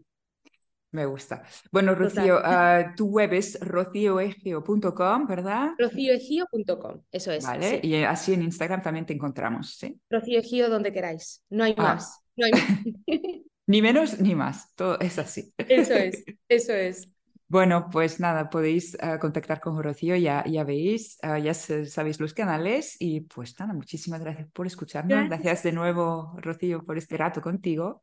[0.91, 1.43] Me gusta.
[1.71, 5.71] Bueno, Rocío, uh, tu web es rocioegio.com, ¿verdad?
[5.77, 7.43] rocioegio.com, eso es.
[7.43, 9.99] Vale, y así en Instagram también te encontramos, ¿sí?
[10.09, 11.83] Rocioegio donde queráis, no hay ah.
[11.83, 12.19] más.
[12.37, 12.63] No hay más.
[13.67, 15.53] ni menos ni más, todo es así.
[15.57, 17.11] Eso es, eso es.
[17.49, 22.33] Bueno, pues nada, podéis uh, contactar con Rocío, ya, ya veis, uh, ya sabéis los
[22.33, 25.27] canales y pues nada, muchísimas gracias por escucharnos.
[25.27, 25.63] Gracias.
[25.63, 28.01] de nuevo, Rocío, por este rato contigo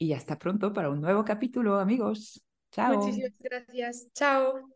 [0.00, 2.44] y hasta pronto para un nuevo capítulo, amigos.
[2.72, 3.22] Chao.
[3.22, 4.08] Muchísimas gracias.
[4.12, 4.68] Chao.